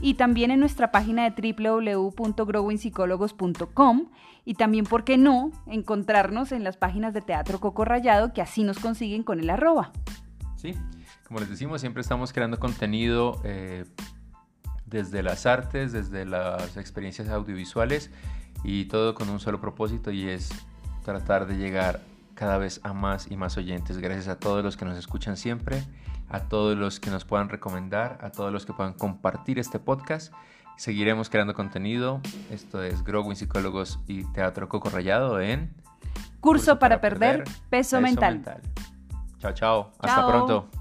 Y 0.00 0.14
también 0.14 0.50
en 0.50 0.58
nuestra 0.58 0.90
página 0.90 1.28
de 1.28 1.54
www.growingpsicólogos.com. 1.54 4.06
Y 4.46 4.54
también, 4.54 4.86
¿por 4.86 5.04
qué 5.04 5.18
no?, 5.18 5.52
encontrarnos 5.66 6.50
en 6.50 6.64
las 6.64 6.78
páginas 6.78 7.12
de 7.12 7.20
Teatro 7.20 7.60
Coco 7.60 7.84
Rayado, 7.84 8.32
que 8.32 8.40
así 8.40 8.64
nos 8.64 8.78
consiguen 8.78 9.22
con 9.22 9.38
el 9.38 9.50
arroba. 9.50 9.92
Sí, 10.56 10.74
como 11.28 11.40
les 11.40 11.50
decimos, 11.50 11.82
siempre 11.82 12.00
estamos 12.00 12.32
creando 12.32 12.58
contenido 12.58 13.38
eh, 13.44 13.84
desde 14.86 15.22
las 15.22 15.44
artes, 15.44 15.92
desde 15.92 16.24
las 16.24 16.78
experiencias 16.78 17.28
audiovisuales 17.28 18.10
y 18.64 18.86
todo 18.86 19.14
con 19.14 19.28
un 19.28 19.40
solo 19.40 19.60
propósito 19.60 20.10
y 20.10 20.26
es 20.26 20.50
tratar 21.04 21.46
de 21.46 21.56
llegar 21.56 22.00
cada 22.34 22.58
vez 22.58 22.80
a 22.84 22.92
más 22.92 23.30
y 23.30 23.36
más 23.36 23.56
oyentes. 23.56 23.98
Gracias 23.98 24.28
a 24.28 24.38
todos 24.38 24.64
los 24.64 24.76
que 24.76 24.84
nos 24.84 24.96
escuchan 24.96 25.36
siempre, 25.36 25.84
a 26.28 26.40
todos 26.40 26.76
los 26.76 27.00
que 27.00 27.10
nos 27.10 27.24
puedan 27.24 27.48
recomendar, 27.48 28.18
a 28.22 28.30
todos 28.30 28.52
los 28.52 28.64
que 28.64 28.72
puedan 28.72 28.94
compartir 28.94 29.58
este 29.58 29.78
podcast. 29.78 30.32
Seguiremos 30.76 31.28
creando 31.28 31.52
contenido. 31.52 32.20
Esto 32.50 32.82
es 32.82 33.04
Growing 33.04 33.36
Psicólogos 33.36 33.98
y 34.06 34.24
Teatro 34.32 34.68
Coco 34.68 34.88
Rayado 34.88 35.40
en 35.40 35.74
Curso, 36.40 36.78
para, 36.78 37.00
perder, 37.00 37.44
peso, 37.68 38.00
mental. 38.00 38.42
Chao, 39.38 39.52
chao. 39.52 39.92
Hasta 40.00 40.26
pronto. 40.26 40.79